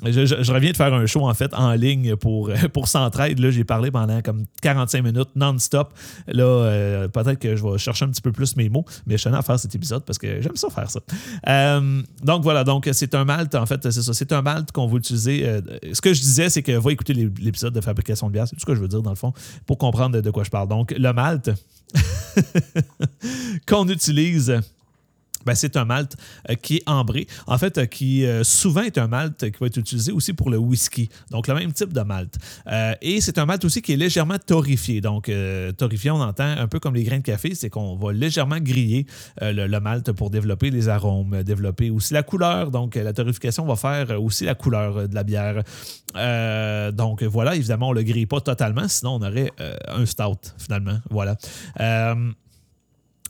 Je, 0.05 0.51
reviens 0.51 0.71
de 0.71 0.77
faire 0.77 0.93
un 0.93 1.05
show 1.05 1.27
en 1.27 1.33
fait 1.33 1.53
en 1.53 1.73
ligne 1.73 2.15
pour, 2.15 2.51
pour 2.73 2.87
Centraide. 2.87 3.39
Là, 3.39 3.51
j'ai 3.51 3.63
parlé 3.63 3.91
pendant 3.91 4.21
comme 4.21 4.45
45 4.61 5.03
minutes 5.03 5.29
non-stop. 5.35 5.93
Là, 6.27 6.43
euh, 6.43 7.07
peut-être 7.07 7.39
que 7.39 7.55
je 7.55 7.63
vais 7.63 7.77
chercher 7.77 8.05
un 8.05 8.09
petit 8.09 8.21
peu 8.21 8.31
plus 8.31 8.55
mes 8.55 8.69
mots, 8.69 8.85
mais 9.05 9.17
je 9.17 9.23
tenais 9.23 9.37
à 9.37 9.41
faire 9.41 9.59
cet 9.59 9.73
épisode 9.75 10.03
parce 10.05 10.17
que 10.17 10.41
j'aime 10.41 10.55
ça 10.55 10.69
faire 10.69 10.89
ça. 10.89 10.99
Euh, 11.47 12.01
donc 12.23 12.43
voilà, 12.43 12.63
donc 12.63 12.89
c'est 12.91 13.15
un 13.15 13.25
malt, 13.25 13.55
en 13.55 13.65
fait, 13.65 13.91
c'est 13.91 14.01
ça. 14.01 14.13
C'est 14.13 14.31
un 14.31 14.41
malt 14.41 14.71
qu'on 14.71 14.87
va 14.87 14.97
utiliser. 14.97 15.47
Euh, 15.47 15.61
ce 15.93 16.01
que 16.01 16.13
je 16.13 16.21
disais, 16.21 16.49
c'est 16.49 16.63
que 16.63 16.73
va 16.73 16.91
écouter 16.91 17.13
l'épisode 17.13 17.73
de 17.73 17.81
fabrication 17.81 18.27
de 18.27 18.33
bière, 18.33 18.47
c'est 18.47 18.55
tout 18.55 18.61
ce 18.61 18.65
que 18.65 18.75
je 18.75 18.81
veux 18.81 18.87
dire 18.87 19.01
dans 19.01 19.11
le 19.11 19.15
fond, 19.15 19.33
pour 19.65 19.77
comprendre 19.77 20.19
de 20.19 20.31
quoi 20.31 20.43
je 20.43 20.49
parle. 20.49 20.67
Donc, 20.67 20.93
le 20.97 21.13
malt 21.13 21.51
qu'on 23.67 23.87
utilise 23.87 24.59
ben, 25.45 25.55
c'est 25.55 25.77
un 25.77 25.85
malt 25.85 26.15
euh, 26.49 26.55
qui 26.55 26.77
est 26.77 26.83
ambré. 26.89 27.27
En 27.47 27.57
fait, 27.57 27.77
euh, 27.77 27.85
qui 27.85 28.25
euh, 28.25 28.43
souvent 28.43 28.81
est 28.81 28.97
un 28.97 29.07
malt 29.07 29.51
qui 29.51 29.59
va 29.59 29.67
être 29.67 29.77
utilisé 29.77 30.11
aussi 30.11 30.33
pour 30.33 30.49
le 30.49 30.57
whisky. 30.57 31.09
Donc, 31.31 31.47
le 31.47 31.53
même 31.55 31.73
type 31.73 31.93
de 31.93 32.01
malt. 32.01 32.37
et 33.01 33.21
c'est 33.21 33.37
un 33.37 33.45
malt 33.45 33.63
aussi 33.65 33.81
qui 33.81 33.93
est 33.93 33.97
légèrement 33.97 34.37
torréfié. 34.37 35.01
Donc, 35.01 35.31
torréfié, 35.77 36.11
on 36.11 36.21
entend 36.21 36.43
un 36.43 36.67
peu 36.67 36.79
comme 36.79 36.95
les 36.95 37.03
grains 37.03 37.19
de 37.19 37.23
café, 37.23 37.55
c'est 37.55 37.69
qu'on 37.69 37.95
va 37.95 38.11
légèrement 38.13 38.59
griller 38.59 39.05
le, 39.41 39.79
malt 39.79 40.11
pour 40.13 40.29
développer 40.29 40.69
les 40.69 40.89
arômes, 40.89 41.43
développer 41.43 41.89
aussi 41.89 42.13
la 42.13 42.23
couleur. 42.23 42.71
Donc, 42.71 42.95
la 42.95 43.13
torréfication 43.13 43.65
va 43.65 43.75
faire 43.75 44.21
aussi 44.21 44.45
la 44.45 44.55
couleur 44.55 45.07
de 45.07 45.15
la 45.15 45.23
bière. 45.23 45.63
donc, 46.93 47.23
voilà, 47.23 47.55
évidemment, 47.55 47.89
on 47.89 47.93
ne 47.93 47.99
le 47.99 48.03
grille 48.03 48.25
pas 48.25 48.41
totalement, 48.41 48.87
sinon 48.87 49.15
on 49.15 49.21
aurait 49.21 49.51
un 49.87 50.05
stout, 50.05 50.53
finalement. 50.57 50.99
Voilà. 51.09 51.37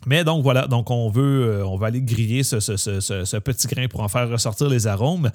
Mais 0.05 0.23
donc 0.23 0.43
voilà, 0.43 0.67
donc 0.67 0.91
on 0.91 1.09
veut, 1.09 1.45
euh, 1.45 1.65
on 1.65 1.77
va 1.77 1.87
aller 1.87 2.01
griller 2.01 2.43
ce, 2.43 2.59
ce, 2.59 3.37
petit 3.37 3.67
grain 3.67 3.87
pour 3.87 4.01
en 4.01 4.07
faire 4.07 4.29
ressortir 4.29 4.69
les 4.69 4.87
arômes. 4.87 5.31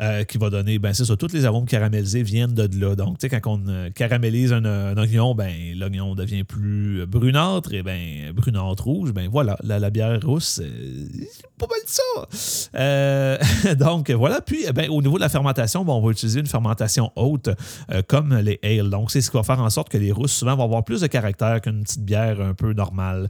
Euh, 0.00 0.24
qui 0.24 0.38
va 0.38 0.48
donner, 0.48 0.78
ben 0.78 0.94
c'est 0.94 1.04
ça, 1.04 1.16
tous 1.16 1.34
les 1.34 1.44
arômes 1.44 1.66
caramélisés 1.66 2.22
viennent 2.22 2.54
de 2.54 2.80
là. 2.80 2.94
Donc, 2.94 3.18
tu 3.18 3.28
sais, 3.28 3.40
quand 3.40 3.58
on 3.58 3.68
euh, 3.68 3.90
caramélise 3.90 4.50
un, 4.50 4.96
oignon, 4.96 5.34
ben 5.34 5.52
l'oignon 5.76 6.14
devient 6.14 6.44
plus 6.44 7.04
brunâtre 7.04 7.74
et 7.74 7.82
ben 7.82 8.32
brunâtre 8.32 8.84
rouge, 8.84 9.12
ben 9.12 9.28
voilà, 9.30 9.58
la, 9.62 9.90
bière 9.90 10.18
rousse, 10.22 10.62
c'est 10.62 11.46
pas 11.58 11.66
mal 11.66 11.80
ça. 11.84 13.74
donc, 13.74 14.10
voilà. 14.12 14.40
Puis, 14.40 14.64
ben, 14.74 14.88
au 14.88 15.02
niveau 15.02 15.16
de 15.16 15.22
la 15.22 15.28
fermentation, 15.28 15.84
ben, 15.84 15.92
on 15.92 16.00
va 16.00 16.12
utiliser 16.12 16.40
une 16.40 16.46
fermentation 16.46 17.10
haute 17.14 17.50
comme 18.08 18.34
les 18.38 18.60
ales. 18.62 18.88
Donc, 18.88 19.10
c'est 19.10 19.20
ce 19.20 19.30
qui 19.30 19.36
va 19.36 19.42
faire 19.42 19.60
en 19.60 19.68
sorte 19.68 19.90
que 19.90 19.98
les 19.98 20.12
rousses, 20.12 20.32
souvent, 20.32 20.56
vont 20.56 20.64
avoir 20.64 20.84
plus 20.84 21.02
de 21.02 21.06
caractère 21.06 21.60
qu'une 21.60 21.82
petite 21.82 22.04
bière 22.04 22.40
un 22.40 22.54
peu 22.54 22.72
normale. 22.72 23.28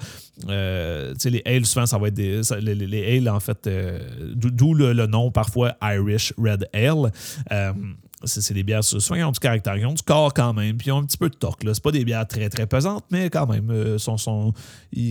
Euh, 0.48 1.14
les 1.24 1.42
ales, 1.44 1.66
souvent, 1.66 1.86
ça 1.86 1.98
va 1.98 2.08
être 2.08 2.14
des. 2.14 2.40
les, 2.60 2.74
les, 2.74 3.16
ales, 3.16 3.28
en 3.28 3.40
fait, 3.40 3.66
euh, 3.66 3.98
d'où 4.34 4.74
le, 4.74 4.92
nom 5.06 5.30
parfois 5.30 5.74
Irish 5.82 6.32
Red 6.38 6.68
Ale. 6.72 7.12
Euh, 7.50 7.72
c'est 8.24 8.54
des 8.54 8.62
bières, 8.62 8.84
souvent, 8.84 9.16
qui 9.16 9.22
ont 9.22 9.32
du 9.32 9.40
caractère, 9.40 9.76
ils 9.76 9.86
ont 9.86 9.94
du 9.94 10.02
corps 10.02 10.32
quand 10.34 10.52
même, 10.52 10.76
puis 10.76 10.88
ils 10.88 10.92
ont 10.92 10.98
un 10.98 11.04
petit 11.04 11.16
peu 11.16 11.28
de 11.28 11.34
torque. 11.34 11.62
C'est 11.64 11.82
pas 11.82 11.90
des 11.90 12.04
bières 12.04 12.26
très, 12.26 12.48
très 12.48 12.66
pesantes, 12.66 13.04
mais 13.10 13.30
quand 13.30 13.46
même, 13.46 13.98
sont, 13.98 14.16
sont, 14.16 14.52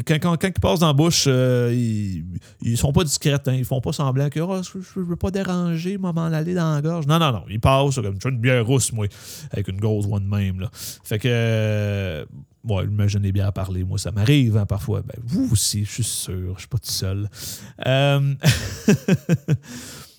quand, 0.06 0.20
quand, 0.20 0.44
ils 0.44 0.54
passent 0.54 0.80
dans 0.80 0.88
la 0.88 0.94
bouche, 0.94 1.28
ils, 1.28 2.24
ils 2.62 2.78
sont 2.78 2.92
pas 2.92 3.04
discrets. 3.04 3.32
Hein, 3.48 3.54
ils 3.54 3.66
font 3.66 3.82
pas 3.82 3.94
semblant 3.94 4.30
que 4.30 4.40
oh, 4.40 4.62
je, 4.64 5.00
veux 5.00 5.16
pas 5.16 5.32
déranger, 5.32 5.98
m'en 5.98 6.12
aller 6.12 6.54
dans 6.54 6.74
la 6.74 6.82
gorge. 6.82 7.08
Non, 7.08 7.20
non, 7.20 7.32
non. 7.32 7.44
Ils 7.50 7.60
passent 7.60 7.96
comme 7.96 8.18
une 8.26 8.40
bière 8.40 8.66
rousse, 8.66 8.92
moi, 8.92 9.08
avec 9.52 9.68
une 9.68 9.80
grosse 9.80 10.06
one 10.10 10.26
même. 10.26 10.60
Là. 10.60 10.70
Fait 10.74 11.20
que 11.20 12.26
Bon, 12.64 12.80
imaginez 12.84 13.32
bien 13.32 13.48
à 13.48 13.52
parler, 13.52 13.84
moi 13.84 13.98
ça 13.98 14.12
m'arrive 14.12 14.56
hein, 14.58 14.68
parfois. 14.68 15.02
Ben, 15.02 15.18
vous 15.24 15.50
aussi, 15.52 15.84
je 15.84 15.92
suis 15.92 16.04
sûr, 16.04 16.54
je 16.56 16.60
suis 16.60 16.68
pas 16.68 16.78
tout 16.78 16.92
seul. 16.92 17.28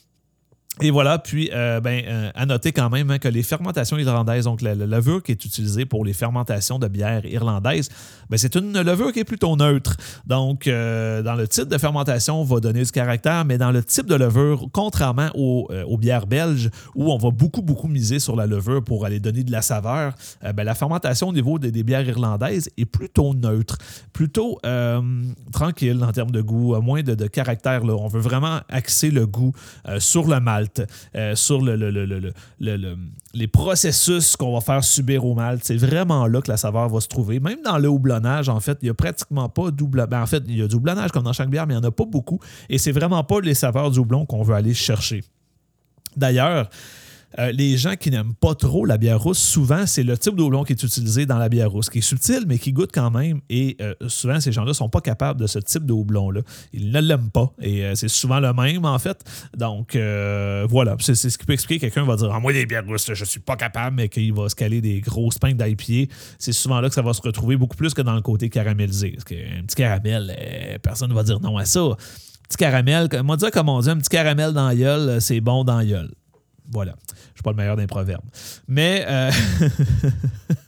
Et 0.81 0.91
voilà, 0.91 1.19
puis 1.19 1.50
euh, 1.52 1.81
ben, 1.81 2.02
euh, 2.07 2.31
à 2.35 2.47
noter 2.47 2.73
quand 2.73 2.88
même 2.88 3.11
hein, 3.11 3.19
que 3.19 3.29
les 3.29 3.43
fermentations 3.43 3.99
irlandaises, 3.99 4.45
donc 4.45 4.62
la, 4.62 4.75
levure 4.75 5.23
qui 5.23 5.33
est 5.33 5.45
utilisée 5.45 5.85
pour 5.85 6.02
les 6.02 6.14
fermentations 6.14 6.79
de 6.79 6.88
bière 6.88 7.26
irlandaise, 7.26 7.91
ben, 8.31 8.38
c'est 8.38 8.55
une 8.55 8.81
levure 8.81 9.12
qui 9.12 9.21
est 9.21 9.25
plutôt 9.25 9.55
neutre. 9.55 9.99
Donc, 10.26 10.67
euh, 10.67 11.21
dans 11.21 11.35
le 11.35 11.47
type 11.47 11.69
de 11.69 11.76
fermentation, 11.76 12.41
on 12.41 12.45
va 12.45 12.61
donner 12.61 12.85
du 12.85 12.91
caractère, 12.91 13.45
mais 13.45 13.59
dans 13.59 13.71
le 13.71 13.85
type 13.85 14.07
de 14.07 14.14
levure, 14.14 14.67
contrairement 14.73 15.29
aux, 15.35 15.69
bières 15.99 16.26
belges, 16.26 16.71
où 16.95 17.12
on 17.12 17.19
va 17.19 17.31
beaucoup, 17.31 17.61
beaucoup 17.61 17.87
miser 17.87 18.19
sur 18.19 18.35
la 18.35 18.47
levure 18.47 18.83
pour 18.83 19.05
aller 19.05 19.21
donner 19.21 19.45
de 19.45 19.52
la 19.52 19.61
saveur, 19.61 20.14
ben, 20.43 20.64
la 20.64 20.75
fermentation 20.75 21.29
au 21.29 21.33
niveau 21.33 21.59
des, 21.59 21.83
bières 21.83 22.09
irlandaises 22.09 22.71
est 22.79 22.87
plutôt 22.87 23.35
neutre, 23.35 23.76
plutôt 24.14 24.59
tranquille 25.52 26.02
en 26.02 26.12
termes 26.12 26.31
de 26.31 26.41
goût, 26.41 26.81
moins 26.81 27.02
de, 27.02 27.26
caractère. 27.26 27.85
On 27.85 28.09
veut 28.09 28.21
vraiment 28.21 28.61
axer 28.71 29.11
le 29.11 29.26
goût 29.26 29.52
sur 29.99 30.26
le 30.26 30.41
euh, 31.16 31.35
sur 31.35 31.61
le, 31.62 32.33
les 33.35 33.49
processus 33.49 34.37
qu'on 34.37 34.54
va 34.54 34.61
faire 34.61 34.85
subir 34.85 35.25
au 35.25 35.35
malt. 35.35 35.62
C'est 35.64 35.76
vraiment 35.76 36.26
là 36.26 36.40
que 36.40 36.50
la 36.50 36.57
saveur 36.57 36.88
va 36.88 37.00
se 37.00 37.09
trouver. 37.09 37.40
Même 37.40 37.62
dans 37.64 37.78
le 37.78 37.88
houblonnage, 37.88 38.49
en 38.49 38.61
fait, 38.61 38.78
il 38.83 38.87
n'y 38.87 38.90
a 38.90 38.95
pratiquement 38.95 39.49
pas 39.49 39.71
double. 39.71 40.07
Ben, 40.09 40.23
en 40.23 40.26
fait, 40.26 40.42
il 40.47 40.59
y 40.59 40.62
a 40.62 40.69
du 40.69 40.75
houblonnage 40.75 41.12
comme 41.12 41.25
dans 41.25 41.33
chaque 41.33 41.50
bière, 41.50 41.66
mais 41.66 41.75
il 41.75 41.78
n'y 41.78 41.85
en 41.85 41.88
a 41.88 41.92
pas 41.92 42.07
beaucoup. 42.07 42.40
Et 42.69 42.78
c'est 42.78 42.92
vraiment 42.92 43.25
pas 43.25 43.40
les 43.40 43.54
saveurs 43.54 43.90
du 43.90 43.99
houblon 43.99 44.26
qu'on 44.26 44.42
veut 44.42 44.54
aller 44.54 44.75
chercher. 44.75 45.23
D'ailleurs, 46.16 46.69
euh, 47.39 47.53
les 47.53 47.77
gens 47.77 47.97
qui 47.97 48.11
n'aiment 48.11 48.35
pas 48.35 48.55
trop 48.55 48.85
la 48.85 48.99
bière 48.99 49.21
rousse, 49.21 49.39
souvent, 49.39 49.87
c'est 49.87 50.03
le 50.03 50.17
type 50.19 50.35
d'houblon 50.35 50.65
qui 50.65 50.73
est 50.73 50.83
utilisé 50.83 51.27
dans 51.27 51.39
la 51.39 51.49
bière 51.49 51.71
rousse, 51.71 51.91
qui 51.91 51.99
est 51.99 52.03
subtil, 52.03 52.45
mais 52.47 52.59
qui 52.59 52.73
goûte 52.73 52.91
quand 52.93 53.11
même. 53.11 53.41
Et 53.49 53.77
euh, 53.81 53.95
souvent, 54.09 54.41
ces 54.41 54.53
gens-là 54.53 54.69
ne 54.69 54.73
sont 54.73 54.89
pas 54.89 55.01
capables 55.01 55.41
de 55.41 55.47
ce 55.47 55.59
type 55.59 55.85
de 55.87 55.93
houblon-là. 55.93 56.43
Ils 56.73 56.91
ne 56.91 57.01
l'aiment 57.01 57.31
pas. 57.31 57.53
Et 57.61 57.85
euh, 57.85 57.95
c'est 57.95 58.09
souvent 58.09 58.41
le 58.41 58.53
même, 58.53 58.85
en 58.85 58.99
fait. 58.99 59.23
Donc, 59.57 59.97
voilà. 60.69 60.97
C'est 61.01 61.15
ce 61.15 61.39
qui 61.39 61.45
peut 61.45 61.53
expliquer 61.53 61.81
quelqu'un 61.81 62.05
va 62.05 62.17
dire 62.17 62.31
Ah, 62.33 62.41
moi, 62.41 62.53
les 62.53 62.67
bières 62.67 62.87
rousses, 62.87 63.12
je 63.12 63.21
ne 63.21 63.27
suis 63.27 63.41
pas 63.41 63.57
capable, 63.57 63.97
mais 63.97 64.09
qu'il 64.09 64.33
va 64.33 64.49
se 64.49 64.55
caler 64.55 64.81
des 64.81 65.01
grosses 65.01 65.39
pintes 65.39 65.57
d'IPA. 65.57 66.12
C'est 66.39 66.53
souvent 66.53 66.81
là 66.81 66.89
que 66.89 66.95
ça 66.95 67.03
va 67.03 67.12
se 67.12 67.23
retrouver 67.23 67.57
beaucoup 67.57 67.77
plus 67.77 67.95
que 67.95 68.03
dans 68.03 68.15
le 68.15 68.23
côté 68.23 68.49
caramélisé. 68.49 69.12
Parce 69.12 69.25
qu'un 69.25 69.62
petit 69.67 69.77
caramel, 69.77 70.81
personne 70.83 71.11
ne 71.11 71.15
va 71.15 71.23
dire 71.23 71.41
non 71.41 71.57
à 71.57 71.65
ça. 71.65 71.81
Petit 72.49 72.57
caramel, 72.59 73.09
moi, 73.25 73.37
dire 73.37 73.51
comme 73.51 73.69
on 73.69 73.81
dit, 73.81 73.89
un 73.91 73.97
petit 73.97 74.11
caramel 74.11 74.53
dans 74.53 74.69
la 74.69 75.21
c'est 75.21 75.41
bon 75.41 75.65
dans 75.65 75.79
la 75.79 76.03
Voilà. 76.73 76.95
Je 77.09 77.14
suis 77.35 77.43
pas 77.43 77.50
le 77.50 77.57
meilleur 77.57 77.76
des 77.76 77.87
proverbes. 77.87 78.25
Mais, 78.67 79.05
euh, 79.07 79.31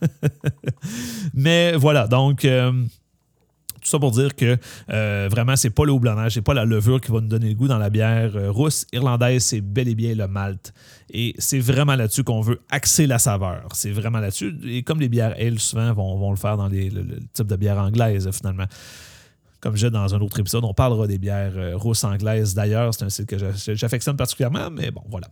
mais 1.34 1.76
voilà, 1.76 2.06
donc 2.06 2.44
euh, 2.44 2.72
tout 3.80 3.88
ça 3.88 3.98
pour 3.98 4.10
dire 4.10 4.34
que 4.36 4.58
euh, 4.90 5.28
vraiment, 5.30 5.56
c'est 5.56 5.70
pas 5.70 5.84
le 5.84 5.92
houblonnage, 5.92 6.34
c'est 6.34 6.42
pas 6.42 6.52
la 6.52 6.66
levure 6.66 7.00
qui 7.00 7.10
va 7.10 7.20
nous 7.20 7.28
donner 7.28 7.48
le 7.48 7.54
goût 7.54 7.68
dans 7.68 7.78
la 7.78 7.88
bière 7.88 8.32
rousse. 8.52 8.86
Irlandaise, 8.92 9.44
c'est 9.44 9.62
bel 9.62 9.88
et 9.88 9.94
bien 9.94 10.14
le 10.14 10.28
malt. 10.28 10.74
Et 11.10 11.34
c'est 11.38 11.60
vraiment 11.60 11.96
là-dessus 11.96 12.22
qu'on 12.22 12.42
veut 12.42 12.60
axer 12.70 13.06
la 13.06 13.18
saveur. 13.18 13.68
C'est 13.72 13.92
vraiment 13.92 14.18
là-dessus. 14.18 14.54
Et 14.66 14.82
comme 14.82 15.00
les 15.00 15.08
bières 15.08 15.34
elles, 15.38 15.58
souvent, 15.60 15.92
vont, 15.94 16.18
vont 16.18 16.30
le 16.30 16.36
faire 16.36 16.58
dans 16.58 16.68
les, 16.68 16.90
le, 16.90 17.04
type 17.32 17.46
de 17.46 17.56
bière 17.56 17.78
anglaise, 17.78 18.28
finalement 18.32 18.66
comme 19.60 19.76
je 19.76 19.86
dans 19.86 20.14
un 20.14 20.20
autre 20.20 20.38
épisode, 20.38 20.62
on 20.64 20.74
parlera 20.74 21.06
des 21.06 21.16
bières 21.16 21.54
rousses 21.80 22.04
anglaises. 22.04 22.54
D'ailleurs, 22.54 22.92
c'est 22.92 23.06
un 23.06 23.08
style 23.08 23.24
que 23.24 23.38
j'affectionne 23.74 24.14
particulièrement, 24.14 24.68
mais 24.70 24.90
bon, 24.90 25.00
voilà. 25.08 25.28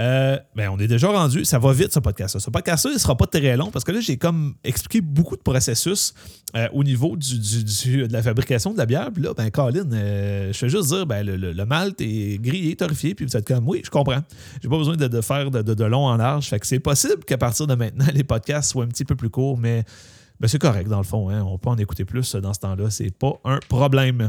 Euh, 0.00 0.38
ben, 0.56 0.70
on 0.70 0.78
est 0.78 0.88
déjà 0.88 1.08
rendu. 1.08 1.44
Ça 1.44 1.58
va 1.58 1.72
vite, 1.72 1.92
ce 1.92 2.00
podcast-là. 2.00 2.40
Ce 2.40 2.50
podcast-là, 2.50 2.90
il 2.92 2.94
ne 2.94 3.00
sera 3.00 3.16
pas 3.16 3.26
très 3.26 3.56
long 3.56 3.70
parce 3.70 3.84
que 3.84 3.92
là, 3.92 4.00
j'ai 4.00 4.16
comme 4.16 4.54
expliqué 4.64 5.00
beaucoup 5.00 5.36
de 5.36 5.42
processus 5.42 6.14
euh, 6.56 6.68
au 6.72 6.82
niveau 6.82 7.16
du, 7.16 7.38
de 7.38 8.12
la 8.12 8.22
fabrication 8.22 8.72
de 8.72 8.78
la 8.78 8.86
bière. 8.86 9.10
Puis 9.12 9.22
là, 9.22 9.34
ben, 9.34 9.50
Colin, 9.50 9.90
euh, 9.92 10.52
je 10.52 10.58
fais 10.58 10.68
juste 10.68 10.88
dire, 10.88 11.06
ben, 11.06 11.24
le, 11.24 11.64
malt 11.64 12.00
est 12.00 12.42
grillé, 12.42 12.74
torréfié, 12.74 13.14
puis 13.14 13.24
vous 13.24 13.36
êtes 13.36 13.46
comme, 13.46 13.68
oui, 13.68 13.82
je 13.84 13.90
comprends. 13.90 14.22
J'ai 14.62 14.68
pas 14.68 14.78
besoin 14.78 14.96
de, 14.96 15.20
faire 15.20 15.50
de, 15.50 15.84
long 15.84 16.06
en 16.06 16.16
large. 16.16 16.46
Fait 16.46 16.58
que 16.58 16.66
c'est 16.66 16.80
possible 16.80 17.24
qu'à 17.24 17.38
partir 17.38 17.66
de 17.66 17.74
maintenant, 17.74 18.06
les 18.12 18.24
podcasts 18.24 18.72
soient 18.72 18.84
un 18.84 18.88
petit 18.88 19.04
peu 19.04 19.14
plus 19.14 19.30
courts, 19.30 19.58
mais 19.58 19.84
ben, 20.40 20.48
c'est 20.48 20.60
correct 20.60 20.88
dans 20.88 20.98
le 20.98 21.04
fond. 21.04 21.30
Hein. 21.30 21.44
On 21.46 21.58
peut 21.58 21.70
en 21.70 21.76
écouter 21.76 22.04
plus 22.04 22.34
dans 22.34 22.52
ce 22.52 22.60
temps-là. 22.60 22.90
C'est 22.90 23.16
pas 23.16 23.34
un 23.44 23.60
problème. 23.68 24.28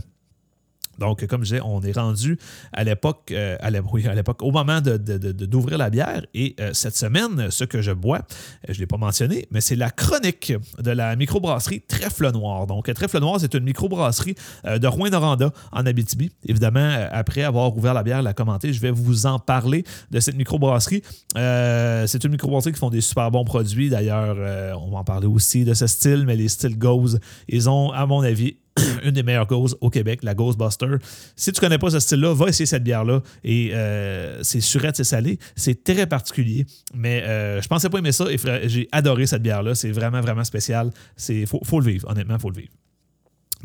Donc, 1.00 1.26
comme 1.28 1.42
je 1.42 1.56
disais, 1.56 1.62
on 1.64 1.82
est 1.82 1.98
rendu 1.98 2.38
à 2.74 2.84
l'époque, 2.84 3.32
euh, 3.32 3.58
à 3.60 3.70
l'époque, 3.70 4.42
au 4.42 4.52
moment 4.52 4.80
d'ouvrir 4.82 5.78
la 5.78 5.90
bière. 5.90 6.26
Et 6.34 6.56
euh, 6.60 6.72
cette 6.74 6.96
semaine, 6.96 7.50
ce 7.50 7.64
que 7.64 7.82
je 7.82 7.92
bois, 7.92 8.20
euh, 8.20 8.70
je 8.70 8.74
ne 8.74 8.80
l'ai 8.80 8.88
pas 8.88 8.98
mentionné, 8.98 9.48
mais 9.52 9.62
c'est 9.62 9.76
la 9.76 9.90
chronique 9.90 10.54
de 10.80 10.92
la 10.92 11.16
microbrasserie 11.16 11.82
Trèfle 11.82 12.32
Noir. 12.32 12.68
Donc, 12.68 12.92
Trèfle 12.94 13.20
Noir, 13.20 13.40
c'est 13.40 13.54
une 13.54 13.64
microbrasserie 13.64 14.36
de 14.66 14.88
Rouen-Noranda, 14.88 15.52
en 15.72 15.86
Abitibi. 15.86 16.32
Évidemment, 16.46 17.08
après 17.12 17.44
avoir 17.44 17.76
ouvert 17.76 17.94
la 17.94 18.04
bière, 18.04 18.22
la 18.22 18.34
commenter, 18.34 18.74
je 18.74 18.80
vais 18.80 18.92
vous 18.92 19.26
en 19.26 19.40
parler 19.40 19.84
de 20.12 20.20
cette 20.20 20.36
microbrasserie. 20.36 21.02
c'est 21.36 22.24
une 22.24 22.32
microbrasserie 22.32 22.74
qui 22.74 22.80
font 22.80 22.90
des 22.90 23.02
super 23.02 23.32
bons 23.32 23.46
produits. 23.46 23.90
D'ailleurs, 23.90 24.36
on 24.82 24.92
va 24.92 25.00
en 25.00 25.04
parler 25.04 25.28
aussi 25.28 25.66
de 25.66 25.74
ce 25.74 25.88
style, 25.88 26.24
mais 26.26 26.36
les 26.36 26.48
styles 26.48 26.78
Goes, 26.78 27.18
ils 27.48 27.70
ont, 27.70 27.92
à 27.92 28.06
mon 28.06 28.22
avis, 28.22 28.58
une 29.04 29.12
des 29.12 29.24
meilleures 29.24 29.48
gauzes 29.48 29.78
au 29.82 29.90
Québec, 29.90 30.22
la 30.24 30.34
Ghostbuster. 30.34 30.98
Si 31.36 31.52
tu 31.52 31.62
connais 31.62 31.78
pas 31.78 31.90
ce 31.90 32.00
style-là, 32.00 32.34
va 32.34 32.48
essayer 32.48 32.66
cette 32.66 32.84
bière-là. 32.84 33.22
Et 33.44 33.72
euh, 33.74 34.44
c'est 34.44 34.62
surette, 34.62 34.96
c'est 34.96 35.04
salé. 35.04 35.40
C'est 35.56 35.84
très 35.84 36.08
particulier. 36.08 36.66
Mais 36.94 37.24
euh, 37.24 37.62
je 37.62 37.68
pensais 37.68 37.90
pas 37.90 38.00
aimer 38.00 38.12
ça 38.12 38.26
et 38.32 38.38
j'ai 38.68 38.88
adoré 38.92 39.28
cette 39.28 39.42
bière-là. 39.42 39.76
C'est 39.76 39.92
vraiment, 39.92 40.22
vraiment 40.22 40.44
spécial. 40.44 40.92
Il 41.30 41.48
faut, 41.48 41.62
faut 41.64 41.80
le 41.80 41.92
vivre. 41.92 42.10
Honnêtement, 42.10 42.36
il 42.36 42.42
faut 42.42 42.50
le 42.50 42.58
vivre. 42.58 42.72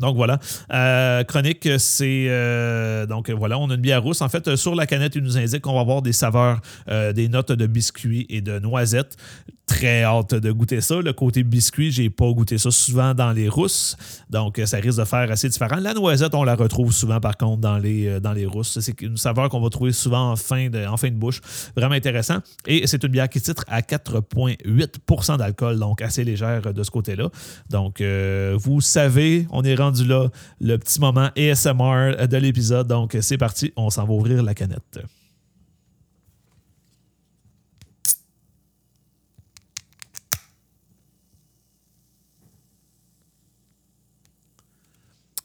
Donc 0.01 0.15
voilà. 0.15 0.39
Euh, 0.73 1.23
chronique, 1.23 1.69
c'est. 1.77 2.25
Euh, 2.27 3.05
donc 3.05 3.29
voilà, 3.29 3.57
on 3.59 3.69
a 3.69 3.75
une 3.75 3.81
bière 3.81 4.03
rousse. 4.03 4.21
En 4.21 4.29
fait, 4.29 4.55
sur 4.55 4.75
la 4.75 4.87
canette, 4.87 5.15
il 5.15 5.23
nous 5.23 5.37
indique 5.37 5.61
qu'on 5.61 5.75
va 5.75 5.81
avoir 5.81 6.01
des 6.01 6.11
saveurs, 6.11 6.59
euh, 6.89 7.13
des 7.13 7.29
notes 7.29 7.51
de 7.51 7.67
biscuits 7.67 8.25
et 8.29 8.41
de 8.41 8.59
noisettes. 8.59 9.15
Très 9.67 10.03
hâte 10.03 10.35
de 10.35 10.51
goûter 10.51 10.81
ça. 10.81 10.99
Le 10.99 11.13
côté 11.13 11.43
biscuit, 11.43 11.91
j'ai 11.91 12.09
pas 12.09 12.29
goûté 12.33 12.57
ça 12.57 12.71
souvent 12.71 13.13
dans 13.13 13.31
les 13.31 13.47
rousses. 13.47 13.95
Donc 14.29 14.59
ça 14.65 14.77
risque 14.77 14.99
de 14.99 15.05
faire 15.05 15.31
assez 15.31 15.47
différent. 15.47 15.77
La 15.77 15.93
noisette, 15.93 16.35
on 16.35 16.43
la 16.43 16.55
retrouve 16.55 16.91
souvent 16.91 17.21
par 17.21 17.37
contre 17.37 17.61
dans 17.61 17.77
les, 17.77 18.19
dans 18.19 18.33
les 18.33 18.45
rousses. 18.45 18.79
C'est 18.81 19.01
une 19.01 19.15
saveur 19.15 19.47
qu'on 19.47 19.61
va 19.61 19.69
trouver 19.69 19.93
souvent 19.93 20.31
en 20.31 20.35
fin, 20.35 20.67
de, 20.69 20.85
en 20.85 20.97
fin 20.97 21.07
de 21.07 21.15
bouche. 21.15 21.39
Vraiment 21.77 21.95
intéressant. 21.95 22.39
Et 22.67 22.85
c'est 22.85 23.01
une 23.05 23.11
bière 23.11 23.29
qui 23.29 23.39
titre 23.39 23.63
à 23.69 23.79
4,8% 23.79 25.37
d'alcool, 25.37 25.79
donc 25.79 26.01
assez 26.01 26.25
légère 26.25 26.73
de 26.73 26.83
ce 26.83 26.91
côté-là. 26.91 27.29
Donc 27.69 28.01
vous 28.01 28.81
savez, 28.81 29.47
on 29.51 29.63
est 29.63 29.75
rendu 29.75 29.90
là, 29.99 30.29
le 30.59 30.77
petit 30.77 30.99
moment 30.99 31.29
ASMR 31.37 32.27
de 32.27 32.37
l'épisode. 32.37 32.87
Donc, 32.87 33.17
c'est 33.21 33.37
parti, 33.37 33.71
on 33.75 33.89
s'en 33.89 34.05
va 34.05 34.13
ouvrir 34.13 34.43
la 34.43 34.53
canette. 34.53 34.99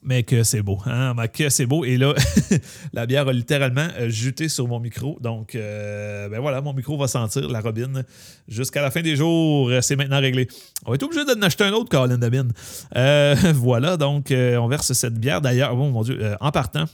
Mais 0.06 0.22
que 0.22 0.44
c'est 0.44 0.62
beau. 0.62 0.78
Hein? 0.86 1.14
Mais 1.14 1.28
que 1.28 1.48
c'est 1.50 1.66
beau. 1.66 1.84
Et 1.84 1.98
là, 1.98 2.14
la 2.92 3.06
bière 3.06 3.28
a 3.28 3.32
littéralement 3.32 3.88
euh, 3.98 4.08
juté 4.08 4.48
sur 4.48 4.66
mon 4.68 4.80
micro. 4.80 5.18
Donc, 5.20 5.54
euh, 5.54 6.28
ben 6.28 6.40
voilà, 6.40 6.62
mon 6.62 6.72
micro 6.72 6.96
va 6.96 7.08
sentir 7.08 7.48
la 7.48 7.60
robine 7.60 8.04
jusqu'à 8.48 8.80
la 8.80 8.90
fin 8.90 9.02
des 9.02 9.16
jours. 9.16 9.70
C'est 9.82 9.96
maintenant 9.96 10.20
réglé. 10.20 10.48
On 10.86 10.90
va 10.90 10.94
être 10.94 11.02
obligé 11.02 11.24
d'en 11.24 11.42
acheter 11.42 11.64
un 11.64 11.72
autre, 11.72 11.90
Colin 11.90 12.18
Dabin. 12.18 12.48
Euh, 12.96 13.34
voilà, 13.54 13.96
donc, 13.96 14.32
on 14.32 14.68
verse 14.68 14.92
cette 14.92 15.18
bière. 15.18 15.40
D'ailleurs, 15.40 15.74
bon, 15.74 15.90
mon 15.90 16.02
Dieu, 16.02 16.18
en 16.40 16.52
partant, 16.52 16.84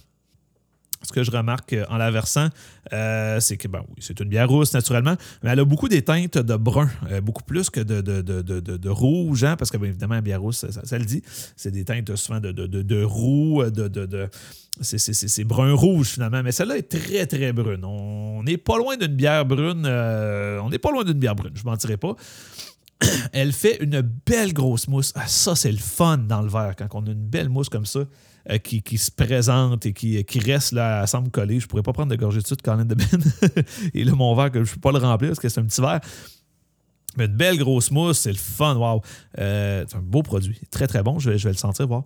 ce 1.02 1.12
que 1.12 1.22
je 1.22 1.30
remarque 1.30 1.74
en 1.88 1.96
la 1.96 2.10
versant, 2.10 2.48
euh, 2.92 3.40
c'est 3.40 3.56
que, 3.56 3.68
ben 3.68 3.82
oui, 3.88 3.96
c'est 3.98 4.18
une 4.20 4.28
bière 4.28 4.48
rousse 4.48 4.72
naturellement, 4.74 5.16
mais 5.42 5.50
elle 5.50 5.60
a 5.60 5.64
beaucoup 5.64 5.88
des 5.88 6.02
teintes 6.02 6.38
de 6.38 6.56
brun, 6.56 6.90
euh, 7.10 7.20
beaucoup 7.20 7.42
plus 7.42 7.70
que 7.70 7.80
de, 7.80 8.00
de, 8.00 8.88
rouge, 8.88 9.44
hein, 9.44 9.56
parce 9.56 9.70
que, 9.70 9.76
bien 9.76 9.88
évidemment, 9.88 10.14
la 10.14 10.20
bière 10.20 10.40
rousse, 10.40 10.64
ça, 10.70 10.98
le 10.98 11.04
dit, 11.04 11.22
c'est 11.56 11.70
des 11.70 11.84
teintes 11.84 12.14
souvent 12.16 12.40
de, 12.40 12.52
de, 12.52 13.02
roux, 13.04 13.62
de. 13.70 14.28
c'est 14.80 15.44
brun-rouge 15.44 16.08
finalement, 16.08 16.42
mais 16.42 16.52
celle-là 16.52 16.78
est 16.78 16.88
très 16.88 17.26
très 17.26 17.52
brune. 17.52 17.84
On 17.84 18.42
n'est 18.42 18.58
pas 18.58 18.78
loin 18.78 18.96
d'une 18.96 19.14
bière 19.14 19.44
brune. 19.44 19.84
Euh, 19.86 20.60
on 20.60 20.70
n'est 20.70 20.78
pas 20.78 20.90
loin 20.90 21.04
d'une 21.04 21.18
bière 21.18 21.34
brune, 21.34 21.52
je 21.54 21.64
ne 21.64 21.70
mentirais 21.70 21.96
pas. 21.96 22.14
Elle 23.32 23.52
fait 23.52 23.82
une 23.82 24.00
belle 24.00 24.52
grosse 24.52 24.86
mousse. 24.88 25.12
Ah, 25.16 25.26
ça, 25.26 25.56
c'est 25.56 25.72
le 25.72 25.78
fun 25.78 26.18
dans 26.18 26.42
le 26.42 26.48
verre 26.48 26.74
quand 26.76 26.88
on 26.92 27.06
a 27.06 27.10
une 27.10 27.14
belle 27.14 27.48
mousse 27.48 27.68
comme 27.68 27.86
ça. 27.86 28.00
Euh, 28.50 28.58
qui, 28.58 28.98
se 28.98 29.12
présente 29.12 29.86
et 29.86 29.92
qui, 29.92 30.24
qui 30.24 30.40
reste 30.40 30.72
là 30.72 31.04
à 31.04 31.20
me 31.20 31.28
coller. 31.28 31.60
Je 31.60 31.68
pourrais 31.68 31.84
pas 31.84 31.92
prendre 31.92 32.10
de 32.10 32.16
gorgée 32.16 32.40
de 32.40 32.56
quand 32.62 32.76
de 32.84 32.94
Ben. 32.94 33.06
et 33.94 34.02
là, 34.02 34.12
mon 34.16 34.34
verre, 34.34 34.50
que 34.50 34.64
je 34.64 34.70
ne 34.70 34.74
peux 34.74 34.80
pas 34.80 34.90
le 34.90 34.98
remplir 34.98 35.30
parce 35.30 35.38
que 35.38 35.48
c'est 35.48 35.60
un 35.60 35.64
petit 35.64 35.80
verre. 35.80 36.00
Mais 37.16 37.26
une 37.26 37.36
belle 37.36 37.56
grosse 37.58 37.92
mousse, 37.92 38.18
c'est 38.18 38.32
le 38.32 38.38
fun, 38.38 38.74
wow. 38.74 39.00
Euh, 39.38 39.84
c'est 39.86 39.96
un 39.96 40.00
beau 40.00 40.22
produit. 40.22 40.58
Très, 40.72 40.88
très 40.88 41.04
bon. 41.04 41.20
Je 41.20 41.30
vais, 41.30 41.38
je 41.38 41.44
vais 41.44 41.52
le 41.52 41.58
sentir, 41.58 41.86
voir. 41.86 42.02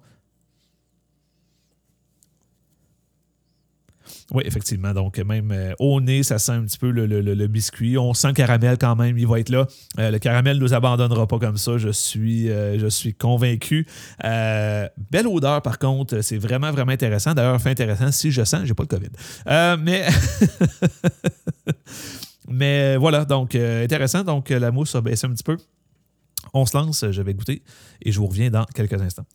Oui, 4.33 4.43
effectivement. 4.47 4.93
Donc, 4.93 5.19
même 5.19 5.53
euh, 5.53 5.75
au 5.79 6.01
nez, 6.01 6.23
ça 6.23 6.39
sent 6.39 6.53
un 6.53 6.65
petit 6.65 6.79
peu 6.79 6.91
le, 6.91 7.47
biscuit. 7.47 7.99
On 7.99 8.15
sent 8.15 8.29
le 8.29 8.35
caramel 8.35 8.79
quand 8.79 8.97
même, 8.97 9.19
il 9.19 9.27
va 9.27 9.41
être 9.41 9.51
là. 9.51 9.67
Euh, 9.99 10.11
le 10.11 10.19
caramel 10.19 10.57
ne 10.57 10.63
nous 10.63 10.75
abandonnera 10.75 11.27
pas 11.27 11.39
comme 11.39 11.57
ça, 11.57 11.79
je 11.79 11.91
suis, 11.91 12.51
euh, 12.51 12.89
convaincu. 13.19 13.87
belle 14.23 15.27
odeur, 15.27 15.63
par 15.63 15.79
contre, 15.79 16.21
c'est 16.23 16.39
vraiment, 16.39 16.71
vraiment 16.73 16.93
intéressant. 16.93 17.35
D'ailleurs, 17.35 17.61
fait 17.61 17.71
intéressant, 17.71 18.11
si 18.13 18.31
je 18.31 18.45
sens, 18.45 18.65
j'ai 18.65 18.75
pas 18.75 18.85
le 18.85 18.89
COVID. 18.89 19.11
mais. 19.83 20.07
mais 22.49 22.97
voilà, 22.97 23.25
donc 23.25 23.55
intéressant. 23.55 24.25
Donc, 24.25 24.51
la 24.51 24.71
mousse 24.71 24.95
a 24.95 25.01
baissé 25.01 25.27
un 25.27 25.31
petit 25.31 25.45
peu. 25.45 25.57
On 26.55 26.65
se 26.65 26.77
lance, 26.77 27.05
je 27.11 27.23
vais 27.23 27.35
goûter 27.35 27.63
et 28.03 28.13
je 28.13 28.19
vous 28.19 28.27
reviens 28.27 28.51
dans 28.51 28.65
quelques 28.65 29.01
instants. 29.01 29.27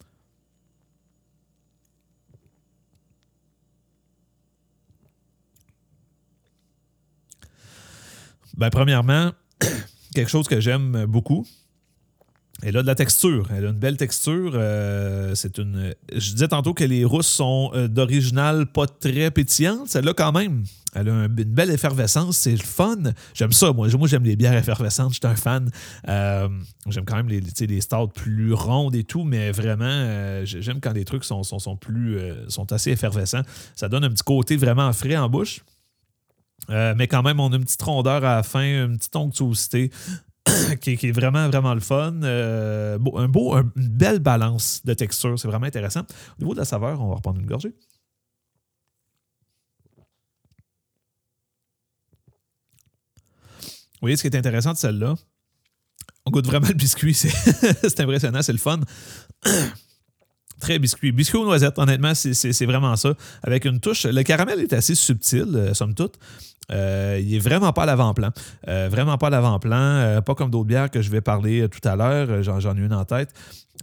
Ben, 8.58 8.70
premièrement, 8.70 9.32
quelque 10.16 10.30
chose 10.30 10.48
que 10.48 10.60
j'aime 10.60 11.06
beaucoup. 11.06 11.46
Elle 12.64 12.78
a 12.78 12.82
de 12.84 12.88
la 12.88 12.96
texture. 12.96 13.48
Elle 13.52 13.66
a 13.66 13.70
une 13.70 13.80
belle 13.80 13.98
texture. 13.98 14.52
Euh, 14.54 15.34
c'est 15.34 15.58
une. 15.58 15.96
Je 16.12 16.34
disais 16.34 16.48
tantôt 16.48 16.74
que 16.74 16.84
les 16.84 17.04
rousses 17.04 17.28
sont 17.28 17.72
euh, 17.74 17.88
d'original 17.88 18.68
pas 18.68 18.86
très 18.86 19.32
pétillantes. 19.32 19.88
Celle-là, 19.88 20.14
quand 20.14 20.32
même, 20.32 20.64
elle 20.94 21.10
a 21.10 21.12
une 21.26 21.28
belle 21.28 21.72
effervescence. 21.72 22.38
C'est 22.38 22.52
le 22.52 22.58
fun. 22.58 22.98
J'aime 23.34 23.52
ça. 23.52 23.74
Moi, 23.74 23.88
moi 23.98 24.08
j'aime 24.08 24.24
les 24.24 24.36
bières 24.36 24.56
effervescentes. 24.56 25.14
Je 25.14 25.20
suis 25.20 25.28
un 25.28 25.36
fan. 25.36 25.72
Euh, 26.08 26.50
j'aime 26.88 27.06
quand 27.06 27.16
même 27.16 27.30
les, 27.30 27.42
les 27.42 27.80
plus 28.14 28.54
rondes 28.54 28.96
et 28.96 29.04
tout, 29.04 29.24
mais 29.24 29.52
vraiment, 29.52 30.44
j'aime 30.44 30.80
quand 30.82 30.94
les 30.94 31.06
trucs 31.06 31.24
sont, 31.24 31.44
sont 31.44 31.76
plus, 31.78 32.20
sont 32.48 32.72
assez 32.72 32.92
effervescents. 32.92 33.42
Ça 33.76 33.90
donne 33.90 34.04
un 34.04 34.10
petit 34.10 34.24
côté 34.24 34.56
vraiment 34.56 34.92
frais 34.94 35.18
en 35.18 35.30
bouche. 35.30 35.62
Euh, 36.72 36.94
mais 36.98 37.08
quand 37.08 37.24
même, 37.24 37.40
on 37.40 37.52
a 37.52 37.56
une 37.56 37.64
petite 37.64 37.82
rondeur 37.82 38.24
à 38.24 38.36
la 38.36 38.44
fin, 38.44 38.64
une 38.64 38.98
petite 38.98 39.16
onctuosité 39.16 39.92
qui, 40.82 40.92
est 40.92 41.12
vraiment, 41.12 41.48
vraiment 41.50 41.74
le 41.74 41.80
fun. 41.80 42.22
Euh, 42.24 42.98
un 43.16 43.28
beau, 43.28 43.56
une 43.56 43.72
belle 43.76 44.20
balance 44.20 44.82
de 44.86 44.94
texture. 44.94 45.38
C'est 45.38 45.48
vraiment 45.48 45.66
intéressant. 45.66 46.02
Au 46.02 46.42
niveau 46.42 46.54
de 46.54 46.60
la 46.60 46.66
saveur, 46.66 47.02
on 47.02 47.10
va 47.10 47.16
reprendre 47.16 47.40
une 47.40 47.46
gorgée. 47.46 47.74
Vous 54.02 54.08
voyez 54.08 54.16
ce 54.16 54.24
qui 54.24 54.28
est 54.30 54.38
intéressant 54.38 54.74
de 54.74 54.78
celle-là? 54.78 55.16
On 56.26 56.32
goûte 56.32 56.48
vraiment 56.48 56.68
le 56.68 56.74
biscuit. 56.74 57.14
C'est 57.14 58.00
impressionnant, 58.00 58.42
c'est 58.42 58.52
le 58.52 58.58
fun. 58.58 58.80
Très 60.62 60.78
biscuit. 60.78 61.12
Biscuit 61.12 61.38
aux 61.38 61.44
noisettes, 61.44 61.80
honnêtement, 61.80 62.14
c'est 62.14 62.66
vraiment 62.66 62.96
ça. 62.96 63.16
Avec 63.42 63.66
une 63.66 63.80
touche. 63.80 64.06
Le 64.06 64.22
caramel 64.22 64.60
est 64.60 64.74
assez 64.74 64.94
subtil, 64.94 65.48
euh, 65.56 65.74
somme 65.74 65.96
toute. 65.96 66.20
Euh, 66.72 67.20
il 67.22 67.36
est 67.36 67.40
vraiment 67.40 67.74
pas 67.74 67.84
à 67.84 67.86
l'avant-plan. 67.88 68.30
Euh, 68.68 68.88
vraiment 68.90 69.18
pas 69.18 69.28
à 69.28 69.30
l'avant-plan. 69.32 70.22
pas 70.22 70.36
comme 70.36 70.52
d'autres 70.52 70.68
bières 70.68 70.92
que 70.92 71.02
je 71.02 71.10
vais 71.10 71.20
parler 71.20 71.68
tout 71.68 71.86
à 71.88 71.96
l'heure. 71.96 72.44
J'en 72.44 72.78
ai 72.78 72.80
une 72.80 72.94
en 72.94 73.04
tête. 73.06 73.34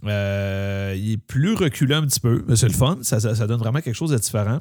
il 0.03 0.07
est 0.07 1.21
plus 1.27 1.53
reculé 1.53 1.95
un 1.95 2.03
petit 2.03 2.21
peu. 2.21 2.45
mais 2.47 2.55
C'est 2.55 2.69
le 2.69 2.73
fun. 2.73 2.97
Ça, 3.01 3.19
ça, 3.19 3.45
donne 3.45 3.59
vraiment 3.59 3.81
quelque 3.81 3.95
chose 3.95 4.11
de 4.11 4.17
différent. 4.17 4.59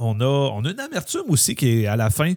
On 0.00 0.20
a, 0.20 0.24
on 0.24 0.64
a 0.64 0.70
une 0.72 0.80
amertume 0.80 1.22
aussi 1.28 1.54
qui 1.54 1.82
est 1.82 1.86
à 1.86 1.94
la 1.94 2.10
fin 2.10 2.34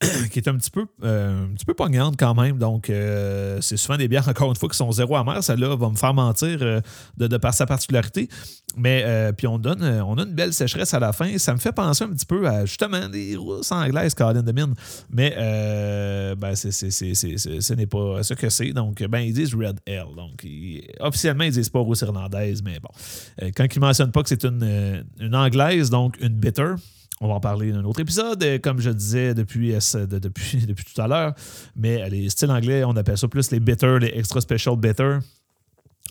qui 0.30 0.38
est 0.38 0.48
un 0.48 0.56
petit 0.56 0.70
peu, 0.70 0.86
euh, 1.04 1.44
un 1.44 1.54
petit 1.54 1.64
peu 1.64 1.72
pognante 1.72 2.16
quand 2.18 2.34
même. 2.34 2.58
Donc, 2.58 2.90
euh, 2.90 3.58
c'est 3.62 3.78
souvent 3.78 3.96
des 3.96 4.08
bières, 4.08 4.28
encore 4.28 4.50
une 4.50 4.56
fois, 4.56 4.68
qui 4.68 4.76
sont 4.76 4.92
zéro 4.92 5.16
amères. 5.16 5.42
Celle-là 5.42 5.74
va 5.74 5.88
me 5.88 5.96
faire 5.96 6.12
mentir 6.12 6.58
euh, 6.60 6.80
de, 7.16 7.34
par 7.38 7.54
sa 7.54 7.64
particularité. 7.64 8.28
Mais 8.76 9.32
puis 9.38 9.46
on 9.46 9.58
donne, 9.58 9.82
on 9.82 10.18
a 10.18 10.24
une 10.24 10.34
belle 10.34 10.52
sécheresse 10.52 10.92
à 10.92 10.98
la 10.98 11.14
fin. 11.14 11.38
Ça 11.38 11.54
me 11.54 11.58
fait 11.58 11.72
penser 11.72 12.04
un 12.04 12.10
petit 12.10 12.26
peu 12.26 12.46
à 12.46 12.66
justement 12.66 13.08
des 13.08 13.34
rousses 13.34 13.72
anglaises, 13.72 14.12
Colin 14.12 14.42
de 14.42 14.52
mine. 14.52 14.74
Mais 15.08 15.30
ben, 16.36 16.54
c'est, 16.54 16.70
ce 16.70 17.72
n'est 17.72 17.86
pas 17.86 18.22
ce 18.22 18.34
que 18.34 18.50
c'est. 18.50 18.74
Donc, 18.74 19.02
ben, 19.02 19.20
ils 19.20 19.32
disent 19.32 19.54
Red 19.54 19.80
L. 19.86 20.04
Donc, 20.14 20.46
officiellement, 21.00 21.44
ils 21.44 21.52
disent 21.52 21.70
pas 21.70 21.78
rousse 21.78 22.02
irlandaise, 22.02 22.62
mais 22.62 22.78
bon. 22.78 22.90
quand 23.56 23.64
ils 23.64 23.80
ne 23.80 23.86
mentionnent 23.86 24.12
pas 24.12 24.22
que 24.22 24.28
c'est 24.28 24.44
une, 24.44 25.06
une 25.20 25.34
anglaise, 25.34 25.88
donc 25.88 26.20
une 26.20 26.34
bitter, 26.34 26.74
on 27.20 27.28
va 27.28 27.34
en 27.34 27.40
parler 27.40 27.72
dans 27.72 27.78
un 27.78 27.84
autre 27.84 28.00
épisode, 28.00 28.42
euh, 28.42 28.58
comme 28.58 28.80
je 28.80 28.90
disais 28.90 29.34
depuis, 29.34 29.72
euh, 29.72 30.06
depuis, 30.06 30.58
depuis 30.68 30.84
tout 30.84 31.00
à 31.00 31.08
l'heure. 31.08 31.34
Mais 31.74 32.08
les 32.10 32.28
styles 32.28 32.50
anglais, 32.50 32.84
on 32.84 32.96
appelle 32.96 33.18
ça 33.18 33.28
plus 33.28 33.50
les 33.50 33.60
bitter, 33.60 33.98
les 34.00 34.12
extra 34.14 34.40
special 34.40 34.76
bitter. 34.76 35.18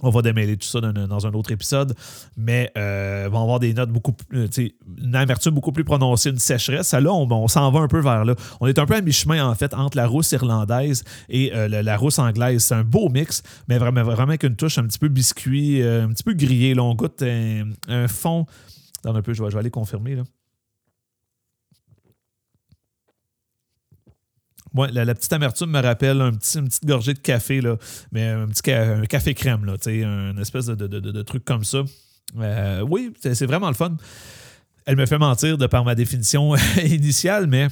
On 0.01 0.09
va 0.09 0.21
démêler 0.21 0.57
tout 0.57 0.67
ça 0.67 0.81
dans, 0.81 1.25
un 1.25 1.33
autre 1.33 1.51
épisode, 1.53 1.95
mais 2.35 2.69
euh, 2.77 3.29
on 3.29 3.31
va 3.31 3.39
avoir 3.39 3.59
des 3.61 3.73
notes 3.73 3.91
beaucoup 3.91 4.11
plus, 4.11 4.49
une 4.57 5.15
amertume 5.15 5.53
beaucoup 5.53 5.71
plus 5.71 5.85
prononcée, 5.85 6.31
une 6.31 6.37
sécheresse. 6.37 6.89
Ça, 6.89 6.99
là, 6.99 7.13
on, 7.13 7.47
s'en 7.47 7.71
va 7.71 7.79
un 7.79 7.87
peu 7.87 8.01
vers 8.01 8.25
là. 8.25 8.35
On 8.59 8.67
est 8.67 8.77
un 8.77 8.85
peu 8.85 8.95
à 8.95 8.99
mi-chemin, 8.99 9.47
en 9.47 9.55
fait, 9.55 9.73
entre 9.73 9.95
la 9.95 10.05
rousse 10.05 10.33
irlandaise 10.33 11.05
et 11.29 11.49
la, 11.49 11.95
rousse 11.95 12.19
anglaise. 12.19 12.65
C'est 12.65 12.75
un 12.75 12.83
beau 12.83 13.07
mix, 13.07 13.41
mais 13.69 13.77
vraiment, 13.77 14.03
vraiment 14.03 14.31
avec 14.31 14.43
une 14.43 14.57
touche 14.57 14.77
un 14.77 14.83
petit 14.85 14.99
peu 14.99 15.07
biscuit, 15.07 15.81
un 15.81 16.09
petit 16.09 16.23
peu 16.23 16.33
grillé. 16.33 16.73
Là, 16.73 16.83
on 16.83 16.93
goûte 16.93 17.23
un, 17.23 18.07
fond. 18.09 18.45
Dans 19.03 19.15
un 19.15 19.21
peu, 19.21 19.33
je 19.33 19.41
vais 19.41 19.57
aller 19.57 19.71
confirmer. 19.71 20.15
Là. 20.15 20.23
La, 24.75 25.15
petite 25.15 25.33
amertume 25.33 25.71
me 25.71 25.81
rappelle 25.81 26.21
un 26.21 26.31
petit, 26.33 26.57
une 26.57 26.67
petite 26.67 26.85
gorgée 26.85 27.13
de 27.13 27.19
café, 27.19 27.61
là, 27.61 27.77
mais 28.11 28.27
un 28.27 28.47
petit 28.47 28.61
café 29.07 29.33
crème, 29.33 29.65
là, 29.65 29.75
une 29.85 30.39
espèce 30.39 30.65
de, 30.67 31.21
truc 31.23 31.45
comme 31.45 31.63
ça. 31.63 31.83
Euh, 32.37 32.81
oui, 32.81 33.13
c'est 33.21 33.45
vraiment 33.45 33.67
le 33.67 33.75
fun. 33.75 33.95
Elle 34.85 34.97
me 34.97 35.05
fait 35.05 35.17
mentir 35.17 35.57
de 35.57 35.67
par 35.67 35.83
ma 35.83 35.95
définition 35.95 36.55
initiale, 36.83 37.47
mais 37.47 37.67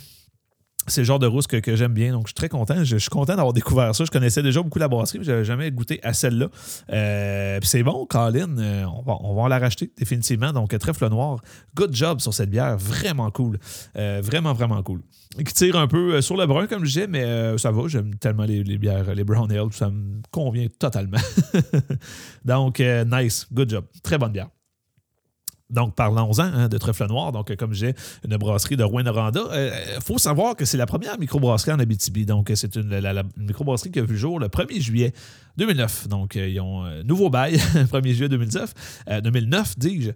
c'est 0.88 1.02
le 1.02 1.06
genre 1.06 1.20
de 1.20 1.28
rousse 1.28 1.48
que, 1.48 1.76
j'aime 1.76 1.94
bien. 1.94 2.12
Donc, 2.12 2.28
je 2.28 2.30
suis 2.30 2.36
très 2.36 2.50
content. 2.50 2.84
Je, 2.84 2.98
suis 2.98 3.10
content 3.10 3.36
d'avoir 3.36 3.54
découvert 3.54 3.96
ça. 3.96 4.04
Je 4.04 4.12
connaissais 4.12 4.44
déjà 4.44 4.62
beaucoup 4.62 4.80
la 4.80 4.88
brasserie, 4.88 5.20
mais 5.20 5.26
je 5.26 5.32
n'avais 5.32 5.46
jamais 5.46 5.72
goûté 5.72 6.00
à 6.04 6.14
celle-là. 6.14 6.48
Euh, 6.92 7.60
c'est 7.64 7.84
bon, 7.84 8.06
Colin. 8.06 8.58
Euh, 8.58 8.84
on, 8.86 9.02
va, 9.02 9.18
on 9.22 9.36
va 9.36 9.50
la 9.50 9.60
racheter, 9.60 9.92
définitivement. 9.98 10.52
Donc, 10.52 10.78
trèfle 10.78 11.08
noir. 11.10 11.40
Good 11.76 11.96
job 11.96 12.20
sur 12.20 12.34
cette 12.34 12.50
bière. 12.50 12.78
Vraiment 12.78 13.32
cool. 13.32 13.60
Euh, 13.98 14.22
vraiment, 14.24 14.54
vraiment 14.54 14.82
cool. 14.84 15.02
Qui 15.38 15.54
tire 15.54 15.78
un 15.78 15.88
peu 15.88 16.22
sur 16.22 16.38
le 16.38 16.46
brun, 16.46 16.68
comme 16.68 16.86
je 16.86 16.90
disais, 16.90 17.08
mais 17.08 17.58
ça 17.58 17.72
va. 17.72 17.88
J'aime 17.88 18.16
tellement 18.16 18.44
les, 18.44 18.64
bières, 18.78 19.16
les 19.16 19.24
brown 19.24 19.52
ale. 19.52 19.72
Ça 19.72 19.90
me 19.90 20.22
convient 20.32 20.68
totalement. 20.80 21.18
Donc, 22.46 22.80
nice. 22.80 23.48
Good 23.52 23.70
job. 23.70 23.86
Très 24.04 24.18
bonne 24.18 24.32
bière. 24.32 24.50
Donc, 25.74 25.96
parlons-en 25.96 26.44
hein, 26.44 26.68
de 26.70 26.78
Trèfle 26.78 27.08
Noir. 27.08 27.32
Donc, 27.32 27.54
comme 27.56 27.74
j'ai 27.74 27.96
une 28.26 28.38
brasserie 28.38 28.78
de 28.78 28.84
Rouen-Noranda. 28.84 29.42
Il 29.52 29.56
euh, 29.56 30.00
faut 30.02 30.18
savoir 30.18 30.56
que 30.56 30.66
c'est 30.66 30.78
la 30.78 30.86
première 30.86 31.20
microbrasserie 31.20 31.72
en 31.72 31.80
Abitibi. 31.80 32.26
Donc, 32.26 32.52
c'est 32.56 32.76
une, 32.76 33.02
microbrasserie 33.38 33.92
qui 33.92 34.00
a 34.00 34.04
vu 34.04 34.14
le 34.14 34.20
jour 34.20 34.40
le 34.40 34.48
1er 34.48 34.80
juillet 34.80 35.14
2009. 35.58 36.08
Donc, 36.08 36.36
euh, 36.36 36.48
ils 36.48 36.60
ont 36.60 36.84
un 36.84 37.04
nouveau 37.04 37.30
bail, 37.30 37.56
1er 37.74 38.14
juillet 38.14 38.30
2009, 38.30 38.74
2009 39.24 39.78
dis-je. 39.78 40.12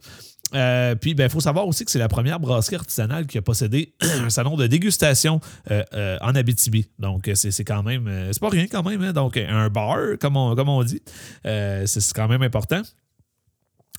Euh, 0.55 0.95
puis, 0.95 1.11
il 1.11 1.13
ben, 1.15 1.27
faut 1.27 1.41
savoir 1.41 1.67
aussi 1.67 1.83
que 1.83 1.91
c'est 1.91 1.99
la 1.99 2.07
première 2.07 2.39
brasserie 2.39 2.77
artisanale 2.77 3.27
qui 3.27 3.37
a 3.37 3.41
possédé 3.41 3.93
un 4.01 4.29
salon 4.29 4.55
de 4.55 4.67
dégustation 4.67 5.41
en 5.69 6.35
Abitibi. 6.35 6.87
Donc, 6.99 7.29
c'est 7.33 7.63
quand 7.65 7.83
même, 7.83 8.09
c'est 8.31 8.39
pas 8.39 8.49
rien 8.49 8.67
quand 8.67 8.83
même. 8.83 9.01
Hein. 9.01 9.11
Donc, 9.11 9.37
un 9.37 9.69
bar, 9.69 9.97
comme 10.21 10.37
on, 10.37 10.55
comme 10.55 10.69
on 10.69 10.83
dit, 10.83 11.01
c'est 11.43 12.13
quand 12.13 12.27
même 12.27 12.43
important. 12.43 12.81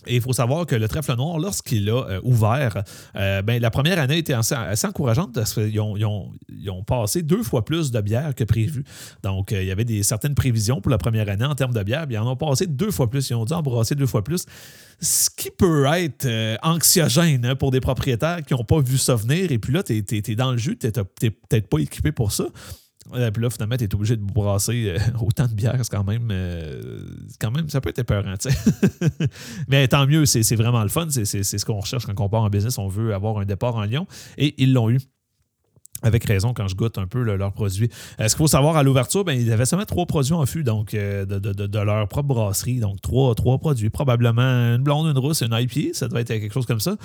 Et 0.09 0.17
il 0.17 0.21
faut 0.21 0.33
savoir 0.33 0.67
que 0.67 0.75
le 0.75 0.89
trèfle 0.89 1.15
noir, 1.17 1.39
lorsqu'il 1.39 1.89
a 1.91 1.93
euh, 1.93 2.21
ouvert, 2.25 2.83
euh, 3.15 3.43
ben, 3.43 3.61
la 3.61 3.71
première 3.71 3.99
année 3.99 4.19
était 4.19 4.33
assez, 4.33 4.55
encourageante 4.87 5.35
parce 5.35 5.55
qu'ils 5.55 5.81
ont, 5.81 6.33
passé 6.87 7.23
deux 7.23 7.43
fois 7.43 7.65
plus 7.65 7.91
de 7.91 8.01
bière 8.01 8.35
que 8.35 8.45
prévu. 8.45 8.85
Donc, 9.23 9.53
euh, 9.53 9.63
il 9.63 9.69
y 9.69 9.71
avait 9.71 9.85
des, 9.85 10.03
certaines 10.03 10.35
prévisions 10.35 10.81
pour 10.81 10.91
la 10.91 10.99
première 10.99 11.29
année 11.29 11.45
en 11.45 11.55
termes 11.55 11.75
de 11.75 11.83
bière, 11.83 12.07
bien 12.07 12.23
ils 12.23 12.27
en 12.27 12.33
ont 12.33 12.37
passé 12.37 12.67
deux 12.67 12.91
fois 12.91 13.09
plus. 13.09 13.29
Ils 13.31 13.35
ont 13.35 13.45
dû 13.45 13.53
embrasser 13.53 13.95
deux 13.95 14.07
fois 14.07 14.25
plus. 14.25 14.47
Ce 15.01 15.31
qui 15.31 15.51
peut 15.51 15.87
être 15.87 16.27
anxiogène 16.63 17.45
hein, 17.47 17.55
pour 17.55 17.71
des 17.71 17.81
propriétaires 17.81 18.43
qui 18.45 18.55
n'ont 18.55 18.65
pas 18.65 18.81
vu 18.81 18.99
ça 18.99 19.15
venir. 19.15 19.53
Et 19.53 19.59
puis 19.59 19.73
là, 19.73 19.85
tu 19.85 20.03
es, 20.11 20.35
dans 20.35 20.51
le 20.51 20.59
jus, 20.59 20.77
tu 20.77 20.89
n'es 20.89 21.31
peut-être 21.31 21.69
pas 21.69 21.79
équipé 21.79 22.11
pour 22.11 22.33
ça. 22.33 22.47
Euh, 23.15 23.31
puis 23.31 23.43
là, 23.43 23.51
finalement, 23.51 23.77
tu 23.77 23.85
es 23.85 23.95
obligé 23.95 24.17
de 24.17 24.23
brasser 24.23 24.95
euh, 24.95 24.99
autant 25.21 25.47
de 25.47 25.55
bière. 25.55 25.77
C'est 25.83 25.91
quand 25.91 26.05
même, 26.05 26.29
euh, 26.31 27.03
quand 27.41 27.51
même, 27.51 27.69
ça 27.69 27.81
peut 27.81 27.91
être 27.91 27.99
épeurant, 27.99 28.35
tu 28.37 28.51
sais. 28.51 28.59
Mais 29.69 29.87
tant 29.89 30.07
mieux, 30.07 30.27
c'est 30.27 30.57
vraiment 30.57 30.83
le 30.83 30.89
fun. 30.89 31.07
C'est 31.11 31.25
ce 31.43 31.65
qu'on 31.65 31.81
recherche 31.81 32.07
quand 32.07 32.21
on 32.21 32.29
part 32.29 32.43
en 32.43 32.51
business. 32.51 32.79
On 32.79 32.89
veut 32.89 33.15
avoir 33.15 33.39
un 33.39 33.45
départ 33.45 33.77
en 33.77 33.85
Lyon. 33.85 34.07
Et 34.37 34.55
ils 34.63 34.73
l'ont 34.73 34.91
eu. 34.91 34.99
Avec 36.01 36.25
raison, 36.27 36.55
quand 36.55 36.69
je 36.69 36.77
goûte 36.77 36.97
un 36.97 37.09
peu 37.09 37.23
leurs 37.23 37.53
produits. 37.53 37.91
ce 38.21 38.25
qu'il 38.27 38.37
faut 38.37 38.47
savoir, 38.47 38.77
à 38.77 38.85
l'ouverture, 38.85 39.25
ben, 39.25 39.33
ils 39.33 39.51
avaient 39.51 39.67
seulement 39.67 39.85
trois 39.85 40.07
produits 40.07 40.33
en 40.33 40.47
fût 40.47 40.63
donc, 40.63 40.93
de, 40.93 41.79
leur 41.81 42.07
propre 42.07 42.29
brasserie. 42.29 42.79
Donc, 42.79 43.01
trois, 43.01 43.35
trois 43.35 43.59
produits. 43.59 43.91
Probablement 43.91 44.43
une 44.43 44.83
blonde, 44.85 45.09
une 45.09 45.19
rousse, 45.19 45.43
une 45.43 45.59
IP. 45.59 45.93
Ça 45.97 46.07
doit 46.07 46.21
être 46.21 46.29
quelque 46.29 46.55
chose 46.55 46.67
comme 46.67 46.79
ça. 46.79 46.97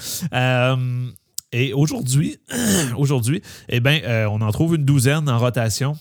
Et 1.54 1.72
aujourd'hui, 1.72 2.38
eh 3.70 3.80
bien, 3.80 4.02
euh, 4.04 4.26
on 4.26 4.42
en 4.42 4.52
trouve 4.52 4.76
une 4.76 4.86
douzaine 4.86 5.30
en 5.30 5.38
rotation. 5.38 5.96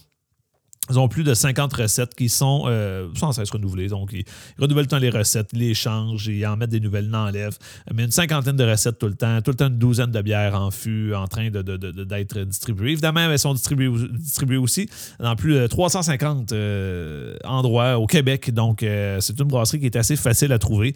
Ils 0.91 0.99
ont 0.99 1.07
plus 1.07 1.23
de 1.23 1.33
50 1.33 1.73
recettes 1.75 2.15
qui 2.17 2.29
sont 2.29 2.65
euh, 2.67 3.09
sans 3.15 3.31
cesse 3.31 3.51
renouvelées. 3.51 3.87
Donc, 3.87 4.13
ils, 4.13 4.25
renouvellent 4.59 4.85
le 4.85 4.89
temps 4.89 4.99
les 4.99 5.11
recettes, 5.11 5.51
ils 5.53 5.61
les 5.61 5.75
changent, 5.75 6.27
ils 6.27 6.45
en 6.45 6.57
mettent 6.57 6.71
des 6.71 6.81
nouvelles, 6.81 7.07
ils 7.09 7.15
enlèvent. 7.15 7.57
Mais 7.95 8.05
une 8.05 8.11
cinquantaine 8.11 8.57
de 8.57 8.65
recettes 8.65 8.99
tout 8.99 9.07
le 9.07 9.15
temps, 9.15 9.41
tout 9.43 9.53
le 9.53 9.57
temps 9.57 9.69
une 9.69 9.79
douzaine 9.79 10.11
de 10.11 10.21
bières 10.21 10.61
en 10.61 10.73
fût 10.73 11.15
en 11.15 11.29
train 11.29 11.51
d'être 11.51 11.65
de, 11.65 12.45
distribuées. 12.45 12.93
Évidemment, 12.93 13.21
elles 13.21 13.39
sont 13.39 13.55
distribuées, 13.55 14.57
aussi 14.57 14.89
dans 15.21 15.37
plus 15.37 15.55
de 15.55 15.67
350 15.69 16.51
euh, 16.51 17.37
endroits 17.45 17.99
au 17.99 18.07
Québec. 18.07 18.53
Donc, 18.53 18.81
c'est 18.81 19.39
une 19.39 19.49
brasserie 19.49 19.79
qui 19.79 19.87
est 19.87 19.97
assez 19.97 20.17
facile 20.17 20.53
à 20.53 20.59
trouver 20.59 20.95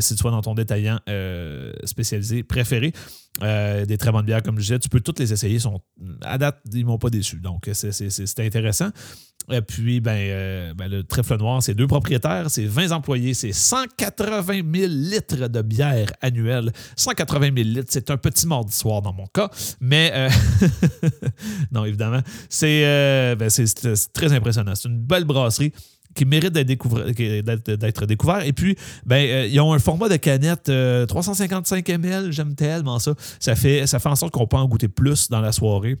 si 0.00 0.16
tu 0.16 0.24
vas 0.24 0.30
dans 0.30 0.42
ton 0.42 0.54
détaillant 0.54 0.98
spécialisé 1.84 2.42
préféré. 2.42 2.92
Des 3.40 3.98
très 3.98 4.12
bonnes 4.12 4.26
bières, 4.26 4.42
comme 4.42 4.56
je 4.56 4.62
disais, 4.62 4.78
tu 4.78 4.88
peux 4.88 5.00
toutes 5.00 5.18
les 5.18 5.32
essayer. 5.32 5.58
Sont, 5.58 5.80
à 6.22 6.38
date, 6.38 6.60
ils 6.72 6.84
m'ont 6.84 6.98
pas 6.98 7.10
déçu. 7.10 7.36
Donc, 7.36 7.68
c'est 7.72 8.40
intéressant. 8.40 8.90
Et 9.50 9.62
puis, 9.62 10.00
ben, 10.00 10.16
euh, 10.16 10.74
ben, 10.74 10.90
le 10.90 11.04
trèfle 11.04 11.38
noir, 11.38 11.62
c'est 11.62 11.74
deux 11.74 11.86
propriétaires, 11.86 12.50
c'est 12.50 12.66
20 12.66 12.92
employés, 12.92 13.32
c'est 13.32 13.52
180 13.52 14.60
000 14.74 14.92
litres 14.92 15.48
de 15.48 15.62
bière 15.62 16.12
annuelle. 16.20 16.70
180 16.96 17.50
000 17.56 17.68
litres, 17.68 17.88
c'est 17.88 18.10
un 18.10 18.18
petit 18.18 18.46
mardi 18.46 18.74
soir 18.74 19.00
dans 19.00 19.14
mon 19.14 19.26
cas, 19.26 19.48
mais 19.80 20.10
euh, 20.12 20.28
non, 21.72 21.86
évidemment, 21.86 22.20
euh, 22.62 23.36
ben, 23.36 23.48
c'est 23.48 24.12
très 24.12 24.32
impressionnant. 24.34 24.74
C'est 24.74 24.88
une 24.88 25.00
belle 25.00 25.24
brasserie 25.24 25.72
qui 26.18 26.24
mérite 26.24 26.52
d'être 26.52 28.06
découvert. 28.06 28.44
Et 28.44 28.52
puis, 28.52 28.76
ben, 29.06 29.48
ils 29.50 29.60
ont 29.60 29.72
un 29.72 29.78
format 29.78 30.08
de 30.08 30.16
canette 30.16 30.70
355 31.08 31.88
ml, 31.88 32.32
j'aime 32.32 32.54
tellement 32.54 32.98
ça. 32.98 33.14
Ça 33.38 33.54
fait, 33.54 33.86
ça 33.86 33.98
fait 33.98 34.08
en 34.08 34.16
sorte 34.16 34.32
qu'on 34.32 34.46
peut 34.46 34.56
en 34.56 34.66
goûter 34.66 34.88
plus 34.88 35.30
dans 35.30 35.40
la 35.40 35.52
soirée. 35.52 35.96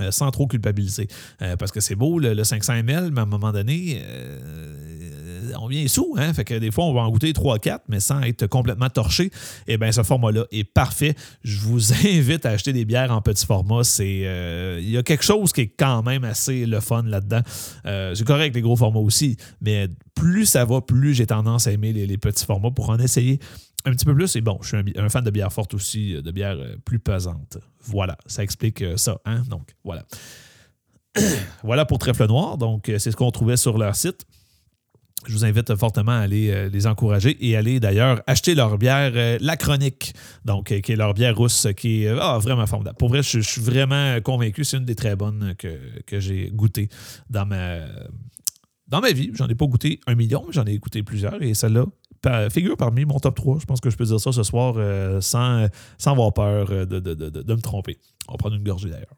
Euh, 0.00 0.10
sans 0.10 0.30
trop 0.32 0.48
culpabiliser. 0.48 1.06
Euh, 1.40 1.56
parce 1.56 1.70
que 1.70 1.78
c'est 1.78 1.94
beau, 1.94 2.18
le, 2.18 2.42
500 2.42 2.72
ml, 2.74 3.10
mais 3.12 3.20
à 3.20 3.22
un 3.22 3.26
moment 3.26 3.52
donné, 3.52 4.02
euh, 4.04 5.52
on 5.60 5.68
vient 5.68 5.86
sous. 5.86 6.16
Hein? 6.18 6.34
Fait 6.34 6.44
que 6.44 6.54
des 6.54 6.72
fois, 6.72 6.86
on 6.86 6.92
va 6.92 7.02
en 7.02 7.10
goûter 7.10 7.32
3-4, 7.32 7.78
mais 7.88 8.00
sans 8.00 8.20
être 8.22 8.48
complètement 8.48 8.88
torché. 8.88 9.26
Et 9.26 9.74
eh 9.74 9.78
bien, 9.78 9.92
ce 9.92 10.02
format-là 10.02 10.46
est 10.50 10.64
parfait. 10.64 11.14
Je 11.44 11.60
vous 11.60 11.92
invite 12.06 12.44
à 12.44 12.50
acheter 12.50 12.72
des 12.72 12.84
bières 12.84 13.12
en 13.12 13.22
petit 13.22 13.46
format. 13.46 13.82
Il 14.00 14.90
y 14.90 14.96
a 14.96 15.02
quelque 15.04 15.24
chose 15.24 15.52
qui 15.52 15.60
est 15.60 15.72
quand 15.78 16.02
même 16.02 16.24
assez 16.24 16.66
le 16.66 16.80
fun 16.80 17.04
là-dedans. 17.04 17.42
c'est 17.84 18.26
correct 18.26 18.56
les 18.56 18.62
gros 18.62 18.76
formats 18.76 18.98
aussi, 18.98 19.36
mais 19.60 19.88
plus 20.16 20.46
ça 20.46 20.64
va, 20.64 20.80
plus 20.80 21.14
j'ai 21.14 21.26
tendance 21.26 21.68
à 21.68 21.72
aimer 21.72 21.92
les 21.92 22.18
petits 22.18 22.44
formats 22.44 22.72
pour 22.72 22.90
en 22.90 22.98
essayer 22.98 23.38
un 23.84 23.92
petit 23.92 24.04
peu 24.04 24.14
plus. 24.14 24.36
Et 24.36 24.40
bon, 24.40 24.58
je 24.62 24.68
suis 24.68 24.98
un, 24.98 25.08
fan 25.08 25.24
de 25.24 25.30
bière 25.30 25.52
forte 25.52 25.74
aussi, 25.74 26.14
de 26.14 26.30
bière 26.30 26.56
euh, 26.58 26.76
plus 26.84 26.98
pesante. 26.98 27.58
Voilà, 27.80 28.16
ça 28.26 28.42
explique 28.42 28.82
euh, 28.82 28.96
ça. 28.96 29.18
Hein? 29.24 29.42
Donc, 29.48 29.74
voilà. 29.84 30.04
voilà 31.62 31.84
pour 31.84 31.98
Trèfle 31.98 32.26
Noir. 32.26 32.58
Donc, 32.58 32.88
euh, 32.88 32.98
c'est 32.98 33.10
ce 33.10 33.16
qu'on 33.16 33.30
trouvait 33.30 33.56
sur 33.56 33.78
leur 33.78 33.94
site. 33.94 34.24
Je 35.26 35.32
vous 35.32 35.44
invite 35.46 35.74
fortement 35.76 36.12
à 36.12 36.16
aller 36.16 36.68
les 36.68 36.86
encourager 36.86 37.34
et 37.40 37.56
aller 37.56 37.80
d'ailleurs 37.80 38.20
acheter 38.26 38.54
leur 38.54 38.76
bière 38.76 39.38
La 39.40 39.56
Chronique, 39.56 40.12
donc 40.44 40.66
qui 40.66 40.92
est 40.92 40.96
leur 40.96 41.14
bière 41.14 41.34
rousse 41.34 41.66
qui 41.78 42.04
est 42.04 42.08
ah, 42.20 42.36
vraiment 42.38 42.66
formidable. 42.66 42.98
Pour 42.98 43.08
vrai, 43.08 43.22
je, 43.22 43.40
suis 43.40 43.62
vraiment 43.62 44.20
convaincu, 44.20 44.64
c'est 44.64 44.76
une 44.76 44.84
des 44.84 44.94
très 44.94 45.16
bonnes 45.16 45.54
que, 45.56 45.78
que 46.04 46.20
j'ai 46.20 46.50
goûtées 46.50 46.90
dans 47.30 47.46
ma, 47.46 47.78
dans 48.88 49.00
ma 49.00 49.12
vie. 49.12 49.30
J'en 49.34 49.48
ai 49.48 49.54
pas 49.54 49.66
goûté 49.66 50.00
un 50.06 50.14
million, 50.14 50.44
mais 50.46 50.52
j'en 50.52 50.64
ai 50.64 50.78
goûté 50.78 51.02
plusieurs 51.02 51.42
et 51.42 51.54
celle-là, 51.54 51.86
figure 52.50 52.76
parmi 52.76 53.04
mon 53.04 53.18
top 53.18 53.34
3. 53.34 53.58
Je 53.60 53.66
pense 53.66 53.80
que 53.80 53.90
je 53.90 53.96
peux 53.96 54.04
dire 54.04 54.20
ça 54.20 54.32
ce 54.32 54.42
soir 54.42 54.74
euh, 54.76 55.20
sans, 55.20 55.66
sans 55.98 56.12
avoir 56.12 56.32
peur 56.32 56.68
euh, 56.70 56.86
de, 56.86 57.54
me 57.54 57.60
tromper. 57.60 57.98
On 58.28 58.32
va 58.32 58.38
prendre 58.38 58.56
une 58.56 58.64
gorgée 58.64 58.90
d'ailleurs. 58.90 59.14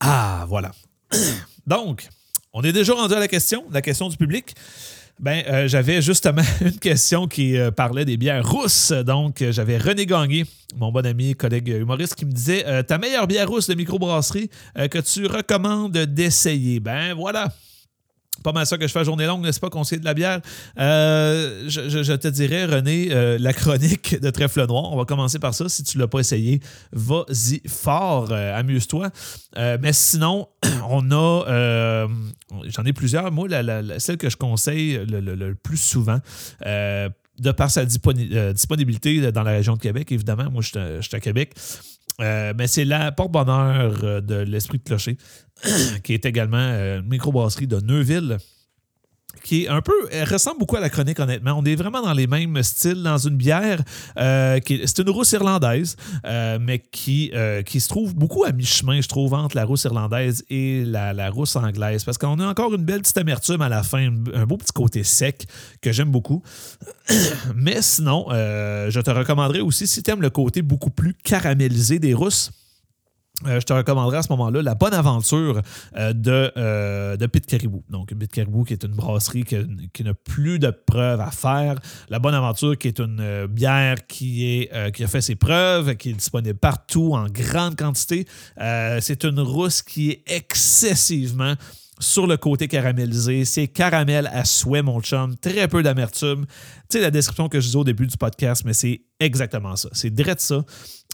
Ah, 0.00 0.46
voilà. 0.48 0.72
Donc, 1.66 2.08
on 2.52 2.62
est 2.62 2.72
déjà 2.72 2.94
rendu 2.94 3.14
à 3.14 3.20
la 3.20 3.28
question, 3.28 3.64
la 3.70 3.82
question 3.82 4.08
du 4.08 4.16
public. 4.16 4.54
Ben, 5.20 5.44
euh, 5.46 5.68
j'avais 5.68 6.02
justement 6.02 6.42
une 6.60 6.78
question 6.78 7.28
qui 7.28 7.56
parlait 7.76 8.04
des 8.04 8.16
bières 8.16 8.48
rousses. 8.48 8.90
Donc, 8.90 9.44
j'avais 9.50 9.78
René 9.78 10.06
Gagné, 10.06 10.44
mon 10.76 10.90
bon 10.90 11.06
ami, 11.06 11.36
collègue 11.36 11.68
humoriste, 11.68 12.16
qui 12.16 12.24
me 12.24 12.32
disait 12.32 12.82
Ta 12.84 12.98
meilleure 12.98 13.28
bière 13.28 13.48
rousse 13.48 13.68
de 13.68 13.74
microbrasserie 13.74 14.50
que 14.74 14.98
tu 14.98 15.26
recommandes 15.26 15.96
d'essayer. 15.96 16.80
Ben, 16.80 17.14
voilà 17.14 17.52
pas 18.42 18.52
mal 18.52 18.66
ça 18.66 18.76
que 18.78 18.86
je 18.86 18.92
fais 18.92 19.04
journée 19.04 19.26
longue, 19.26 19.44
n'est-ce 19.44 19.60
pas, 19.60 19.70
conseiller 19.70 20.00
de 20.00 20.04
la 20.04 20.14
bière? 20.14 20.40
Euh, 20.78 21.64
je, 21.68 22.14
te 22.14 22.28
dirais, 22.28 22.64
René, 22.64 23.08
euh, 23.10 23.38
la 23.38 23.52
chronique 23.52 24.20
de 24.20 24.30
Trèfle 24.30 24.66
Noir. 24.66 24.92
On 24.92 24.96
va 24.96 25.04
commencer 25.04 25.38
par 25.38 25.54
ça. 25.54 25.68
Si 25.68 25.82
tu 25.82 25.98
ne 25.98 26.02
l'as 26.02 26.08
pas 26.08 26.20
essayé, 26.20 26.60
vas-y 26.92 27.60
fort, 27.68 28.28
euh, 28.30 28.58
amuse-toi. 28.58 29.10
mais 29.56 29.92
sinon, 29.92 30.48
on 30.88 31.10
a. 31.10 32.06
J'en 32.64 32.84
ai 32.84 32.92
plusieurs. 32.92 33.30
Moi, 33.32 33.48
celle 33.98 34.16
que 34.16 34.28
je 34.28 34.36
conseille 34.36 35.00
le, 35.06 35.54
plus 35.54 35.78
souvent, 35.78 36.18
de 36.64 37.52
par 37.52 37.70
sa 37.70 37.84
disponibilité 37.84 39.32
dans 39.32 39.42
la 39.42 39.52
région 39.52 39.74
de 39.76 39.80
Québec, 39.80 40.10
évidemment, 40.12 40.50
moi, 40.50 40.62
je 40.62 41.00
suis 41.00 41.16
à 41.16 41.20
Québec. 41.20 41.54
Mais 42.22 42.66
c'est 42.66 42.84
la 42.84 43.12
porte-bonheur 43.12 44.22
de 44.22 44.36
l'Esprit 44.36 44.78
de 44.78 44.84
Clocher. 44.84 45.16
qui 46.02 46.14
est 46.14 46.26
également 46.26 46.58
euh, 46.58 47.00
une 47.00 47.08
microbrasserie 47.08 47.66
de 47.66 47.80
Neuville 47.80 48.38
qui 49.44 49.64
est 49.64 49.68
un 49.68 49.80
peu 49.80 49.92
elle 50.10 50.28
ressemble 50.28 50.58
beaucoup 50.58 50.76
à 50.76 50.80
la 50.80 50.90
chronique 50.90 51.18
honnêtement. 51.20 51.54
On 51.58 51.64
est 51.64 51.74
vraiment 51.74 52.02
dans 52.02 52.12
les 52.12 52.26
mêmes 52.26 52.62
styles 52.62 53.02
dans 53.02 53.18
une 53.18 53.36
bière 53.36 53.82
euh, 54.18 54.60
c'est 54.66 54.98
une 54.98 55.10
rousse 55.10 55.32
irlandaise 55.32 55.96
euh, 56.24 56.58
mais 56.60 56.78
qui 56.78 57.32
qui 57.66 57.80
se 57.80 57.88
trouve 57.88 58.14
beaucoup 58.14 58.44
à 58.44 58.52
mi-chemin 58.52 59.00
je 59.00 59.08
trouve 59.08 59.34
entre 59.34 59.56
la 59.56 59.64
rousse 59.64 59.84
irlandaise 59.84 60.44
et 60.50 60.84
la, 60.84 61.12
la 61.12 61.30
rousse 61.30 61.56
anglaise 61.56 62.04
parce 62.04 62.18
qu'on 62.18 62.38
a 62.40 62.46
encore 62.46 62.74
une 62.74 62.84
belle 62.84 63.00
petite 63.00 63.18
amertume 63.18 63.62
à 63.62 63.68
la 63.68 63.82
fin, 63.82 64.10
un 64.34 64.46
beau 64.46 64.56
petit 64.56 64.72
côté 64.72 65.04
sec 65.04 65.46
que 65.80 65.92
j'aime 65.92 66.10
beaucoup. 66.10 66.42
mais 67.54 67.82
sinon, 67.82 68.26
je 68.30 69.00
te 69.00 69.10
recommanderais 69.10 69.60
aussi 69.60 69.86
si 69.86 70.02
tu 70.02 70.10
aimes 70.10 70.22
le 70.22 70.30
côté 70.30 70.62
beaucoup 70.62 70.90
plus 70.90 71.14
caramélisé 71.14 71.98
des 71.98 72.14
rousses 72.14 72.50
euh, 73.46 73.60
je 73.60 73.66
te 73.66 73.72
recommanderais 73.72 74.18
à 74.18 74.22
ce 74.22 74.30
moment-là 74.30 74.62
la 74.62 74.74
bonne 74.74 74.94
aventure 74.94 75.60
euh, 75.96 76.12
de, 76.12 76.52
euh, 76.56 77.16
de 77.16 77.26
Pit 77.26 77.44
Caribou. 77.46 77.82
Donc, 77.88 78.14
Pit 78.14 78.30
Caribou, 78.30 78.64
qui 78.64 78.72
est 78.72 78.84
une 78.84 78.94
brasserie 78.94 79.44
qui, 79.44 80.04
n'a 80.04 80.14
plus 80.14 80.58
de 80.58 80.70
preuves 80.70 81.20
à 81.20 81.30
faire. 81.30 81.76
La 82.08 82.18
bonne 82.18 82.34
aventure, 82.34 82.76
qui 82.76 82.88
est 82.88 83.00
une 83.00 83.46
bière 83.46 84.06
qui, 84.06 84.46
est, 84.46 84.92
qui 84.92 85.04
a 85.04 85.06
fait 85.06 85.20
ses 85.20 85.34
preuves, 85.34 85.96
qui 85.96 86.10
est 86.10 86.14
disponible 86.14 86.58
partout 86.58 87.14
en 87.14 87.26
grande 87.26 87.76
quantité. 87.76 88.26
c'est 89.00 89.24
une 89.24 89.40
rousse 89.40 89.82
qui 89.82 90.10
est 90.10 90.22
excessivement 90.26 91.54
sur 92.02 92.26
le 92.26 92.36
côté 92.36 92.68
caramélisé. 92.68 93.44
C'est 93.44 93.68
caramel 93.68 94.28
à 94.32 94.44
souhait, 94.44 94.82
mon 94.82 95.00
chum. 95.00 95.36
Très 95.36 95.68
peu 95.68 95.82
d'amertume. 95.82 96.46
Tu 96.88 96.98
sais, 96.98 97.00
la 97.00 97.10
description 97.10 97.48
que 97.48 97.60
je 97.60 97.66
disais 97.66 97.78
au 97.78 97.84
début 97.84 98.06
du 98.06 98.16
podcast, 98.16 98.62
mais 98.64 98.72
c'est 98.72 99.02
exactement 99.20 99.76
ça. 99.76 99.88
C'est 99.92 100.10
direct 100.10 100.40
ça. 100.40 100.64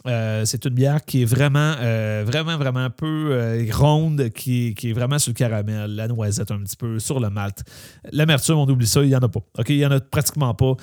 Euh, 0.07 0.45
c'est 0.45 0.65
une 0.65 0.75
bière 0.75 1.05
qui 1.05 1.23
est 1.23 1.25
vraiment, 1.25 1.75
euh, 1.81 2.23
vraiment, 2.25 2.57
vraiment 2.57 2.89
peu 2.91 3.31
euh, 3.33 3.67
ronde, 3.73 4.31
qui, 4.31 4.75
est 4.83 4.93
vraiment 4.93 5.19
sur 5.19 5.31
le 5.31 5.35
caramel, 5.35 5.95
la 5.95 6.07
noisette 6.07 6.51
un 6.51 6.59
petit 6.59 6.77
peu, 6.77 6.99
sur 6.99 7.21
le 7.21 7.31
malt. 7.31 7.65
L'amertume, 8.13 8.57
on 8.57 8.69
oublie 8.69 8.87
ça, 8.87 9.03
il 9.03 9.09
n'y 9.09 9.17
en 9.17 9.21
a 9.21 9.29
pas. 9.29 9.41
OK, 9.59 9.69
il 9.69 9.79
n'y 9.79 9.87
en 9.87 9.91
a 9.91 10.01
pratiquement 10.01 10.55
pas. 10.55 10.75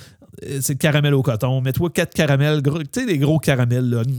C'est 0.59 0.75
caramel 0.75 1.13
au 1.13 1.23
coton. 1.23 1.61
Mets-toi 1.61 1.89
quatre 1.91 2.13
caramels, 2.13 2.61
tu 2.61 2.71
sais, 2.91 3.05
les 3.05 3.17
gros 3.17 3.39
caramels, 3.39 3.89
là. 3.89 4.03
Tu 4.03 4.11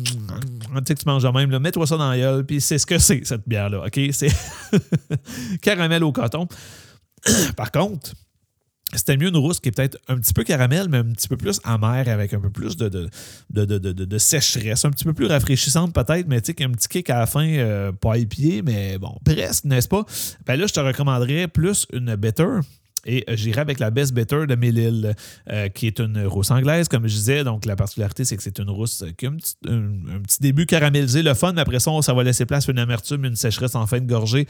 sais 0.87 0.95
que 0.95 1.01
tu 1.01 1.07
manges 1.07 1.27
même, 1.27 1.59
mets-toi 1.59 1.87
ça 1.87 1.99
dans 1.99 2.09
la 2.09 2.17
gueule, 2.17 2.47
puis 2.47 2.63
c'est 2.63 2.79
ce 2.79 2.87
que 2.87 2.99
c'est, 2.99 3.21
cette 3.25 3.47
bière-là. 3.47 3.85
OK, 3.87 4.01
c'est 4.13 4.33
caramel 5.61 6.03
au 6.05 6.13
coton. 6.13 6.49
Par 7.57 7.71
contre, 7.71 8.15
c'était 8.95 9.17
mieux 9.17 9.29
une 9.29 9.37
rousse 9.37 9.59
qui 9.59 9.69
est 9.69 9.73
peut-être 9.73 9.99
un 10.09 10.17
petit 10.17 10.33
peu 10.33 10.45
caramel, 10.45 10.89
mais 10.89 10.99
un 10.99 11.05
petit 11.05 11.27
peu 11.27 11.37
plus 11.37 11.61
amère, 11.65 12.09
avec 12.09 12.33
un 12.35 12.41
peu 12.41 12.51
plus 12.51 12.77
de, 12.77 12.89
de, 12.89 13.65
de, 13.65 14.19
sécheresse, 14.19 14.85
un 14.85 14.91
petit 14.91 15.05
peu 15.05 15.13
plus 15.13 15.27
rafraîchissante 15.27 15.93
peut-être, 15.93 16.29
mais 16.29 16.41
tu 16.41 16.55
sais, 16.57 16.65
un 16.65 16.71
petit 16.71 16.89
kick 16.89 17.11
à 17.11 17.19
la 17.19 17.27
fin, 17.27 17.49
euh, 17.49 17.91
pas 17.93 18.17
épié, 18.17 18.63
mais 18.63 18.99
bon, 18.99 19.19
presque, 19.25 19.65
n'est-ce 19.65 19.89
pas? 19.89 20.05
Ben 20.47 20.57
là, 20.57 20.67
je 20.67 20.73
te 20.73 20.81
recommanderais 20.81 21.49
plus 21.49 21.87
une 21.93 22.15
Better. 22.17 22.61
Et 23.09 23.25
euh, 23.29 23.37
j'irai 23.37 23.61
avec 23.61 23.79
la 23.79 23.91
Best 23.91 24.13
Better 24.13 24.47
de 24.49 24.55
Melil, 24.57 25.15
euh, 25.51 25.69
qui 25.69 25.87
est 25.87 26.01
une 26.01 26.27
rousse 26.27 26.51
anglaise, 26.51 26.89
comme 26.89 27.07
je 27.07 27.15
disais. 27.15 27.45
Donc, 27.45 27.65
la 27.65 27.77
particularité, 27.77 28.25
c'est 28.25 28.37
que 28.37 28.43
c'est 28.43 28.59
une 28.59 28.71
rousse 28.71 29.05
qui 29.17 29.27
a 29.27 29.29
un 29.29 29.37
petit, 29.37 30.41
début 30.41 30.67
caramélisé, 30.67 31.23
le 31.23 31.35
fun, 31.35 31.53
mais 31.53 31.61
après 31.61 31.79
ça, 31.79 31.93
ça 32.03 32.15
va 32.15 32.25
laisser 32.25 32.47
place 32.47 32.69
à 32.69 32.73
une 32.73 32.81
amertume, 32.81 33.25
une 33.25 33.37
sécheresse 33.37 33.77
en 33.77 33.87
fin 33.87 34.01
de 34.01 34.07
gorgée. 34.07 34.47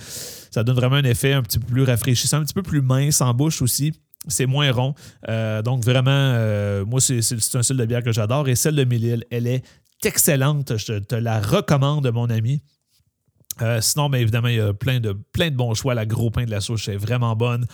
Ça 0.50 0.64
donne 0.64 0.76
vraiment 0.76 0.96
un 0.96 1.04
effet 1.04 1.34
un 1.34 1.42
petit 1.42 1.58
peu 1.58 1.66
plus 1.66 1.82
rafraîchissant, 1.82 2.38
un 2.38 2.44
petit 2.44 2.54
peu 2.54 2.62
plus 2.62 2.80
mince 2.80 3.20
en 3.20 3.34
bouche 3.34 3.60
aussi 3.60 3.92
c'est 4.26 4.46
moins 4.46 4.70
rond. 4.72 4.94
Euh, 5.28 5.62
donc, 5.62 5.84
vraiment, 5.84 6.10
euh, 6.10 6.84
moi, 6.84 7.00
c'est 7.00 7.18
un 7.18 7.62
style 7.62 7.76
de 7.76 7.84
bière 7.84 8.02
que 8.02 8.12
j'adore. 8.12 8.48
Et 8.48 8.54
celle 8.54 8.76
de 8.76 8.84
Mélile, 8.84 9.24
elle 9.30 9.46
est 9.46 9.62
excellente. 10.04 10.76
Je 10.76 10.98
te 10.98 11.14
la 11.14 11.40
recommande, 11.40 12.10
mon 12.12 12.28
ami. 12.30 12.62
Euh, 13.62 13.80
sinon, 13.80 14.10
bien 14.10 14.20
évidemment, 14.20 14.48
il 14.48 14.56
y 14.56 14.60
a 14.60 14.74
plein 14.74 15.00
de, 15.00 15.12
plein 15.12 15.50
de 15.50 15.56
bons 15.56 15.74
choix. 15.74 15.94
La 15.94 16.06
gros 16.06 16.30
pain 16.30 16.44
de 16.44 16.50
la 16.50 16.60
souche 16.60 16.88
est 16.88 16.96
vraiment 16.96 17.34
bonne. 17.36 17.66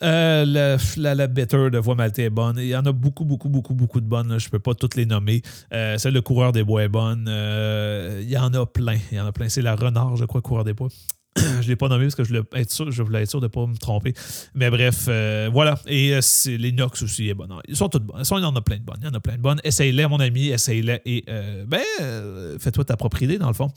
La, 0.00 0.76
la, 0.96 1.26
Better 1.28 1.70
de 1.70 1.78
Voix 1.78 1.94
Maltais 1.94 2.24
est 2.24 2.30
bonne. 2.30 2.58
Il 2.58 2.66
y 2.66 2.76
en 2.76 2.84
a 2.84 2.92
beaucoup, 2.92 3.24
beaucoup, 3.24 3.48
beaucoup, 3.48 3.74
beaucoup 3.74 4.00
de 4.00 4.06
bonnes. 4.06 4.38
Je 4.38 4.46
ne 4.46 4.50
peux 4.50 4.58
pas 4.58 4.74
toutes 4.74 4.96
les 4.96 5.06
nommer. 5.06 5.42
Celle 5.70 6.12
de 6.12 6.20
Coureur 6.20 6.50
des 6.50 6.64
Bois 6.64 6.82
est 6.82 6.88
bonne. 6.88 7.26
Il 8.20 8.28
y 8.28 8.36
en 8.36 8.52
a 8.52 8.66
plein. 8.66 8.98
Il 9.12 9.18
y 9.18 9.20
en 9.20 9.26
a 9.26 9.32
plein. 9.32 9.48
C'est 9.48 9.62
la 9.62 9.76
Renard, 9.76 10.16
je 10.16 10.24
crois, 10.24 10.42
Coureur 10.42 10.64
des 10.64 10.72
Bois. 10.74 10.88
je 11.60 11.62
ne 11.62 11.68
l'ai 11.68 11.76
pas 11.76 11.88
nommé 11.88 12.04
parce 12.04 12.14
que 12.14 12.24
je, 12.24 12.32
voulais 13.02 13.22
être 13.22 13.28
sûr, 13.28 13.40
de 13.40 13.46
ne 13.46 13.48
pas 13.48 13.66
me 13.66 13.76
tromper. 13.76 14.14
Mais 14.54 14.70
bref, 14.70 15.08
voilà. 15.52 15.78
Et 15.86 16.18
c'est 16.20 16.56
les 16.56 16.72
Nox 16.72 17.02
aussi 17.02 17.28
est 17.28 17.34
bonne. 17.34 17.54
Ils 17.68 17.76
sont 17.76 17.88
toutes 17.88 18.04
bonnes. 18.04 18.22
Il 18.22 18.42
y 18.42 18.44
en 18.44 18.56
a 18.56 18.62
plein 18.62 18.78
de 18.78 18.82
bonnes. 18.82 18.98
Il 19.00 19.06
y 19.06 19.08
en 19.08 19.14
a 19.14 19.20
plein 19.20 19.36
de 19.36 19.42
bonnes. 19.42 19.60
Essaye-les, 19.64 20.06
mon 20.06 20.20
ami. 20.20 20.48
Essaye-les. 20.48 21.00
Et 21.04 21.24
ben, 21.66 21.82
fais-toi 22.58 22.84
ta 22.84 22.96
propre 22.96 23.22
idée, 23.22 23.38
dans 23.38 23.48
le 23.48 23.54
fond. 23.54 23.70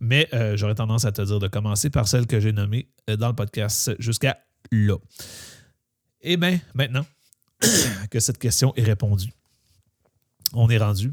Mais 0.00 0.28
j'aurais 0.54 0.74
tendance 0.74 1.04
à 1.04 1.12
te 1.12 1.22
dire 1.22 1.38
de 1.38 1.48
commencer 1.48 1.90
par 1.90 2.08
celle 2.08 2.26
que 2.26 2.40
j'ai 2.40 2.52
nommée 2.52 2.88
dans 3.18 3.28
le 3.28 3.34
podcast 3.34 3.94
jusqu'à 3.98 4.38
là. 4.72 4.96
Eh 6.22 6.36
bien, 6.36 6.58
maintenant 6.74 7.06
que 8.10 8.20
cette 8.20 8.38
question 8.38 8.74
est 8.76 8.82
répondue, 8.82 9.32
on 10.52 10.68
est 10.70 10.78
rendu 10.78 11.12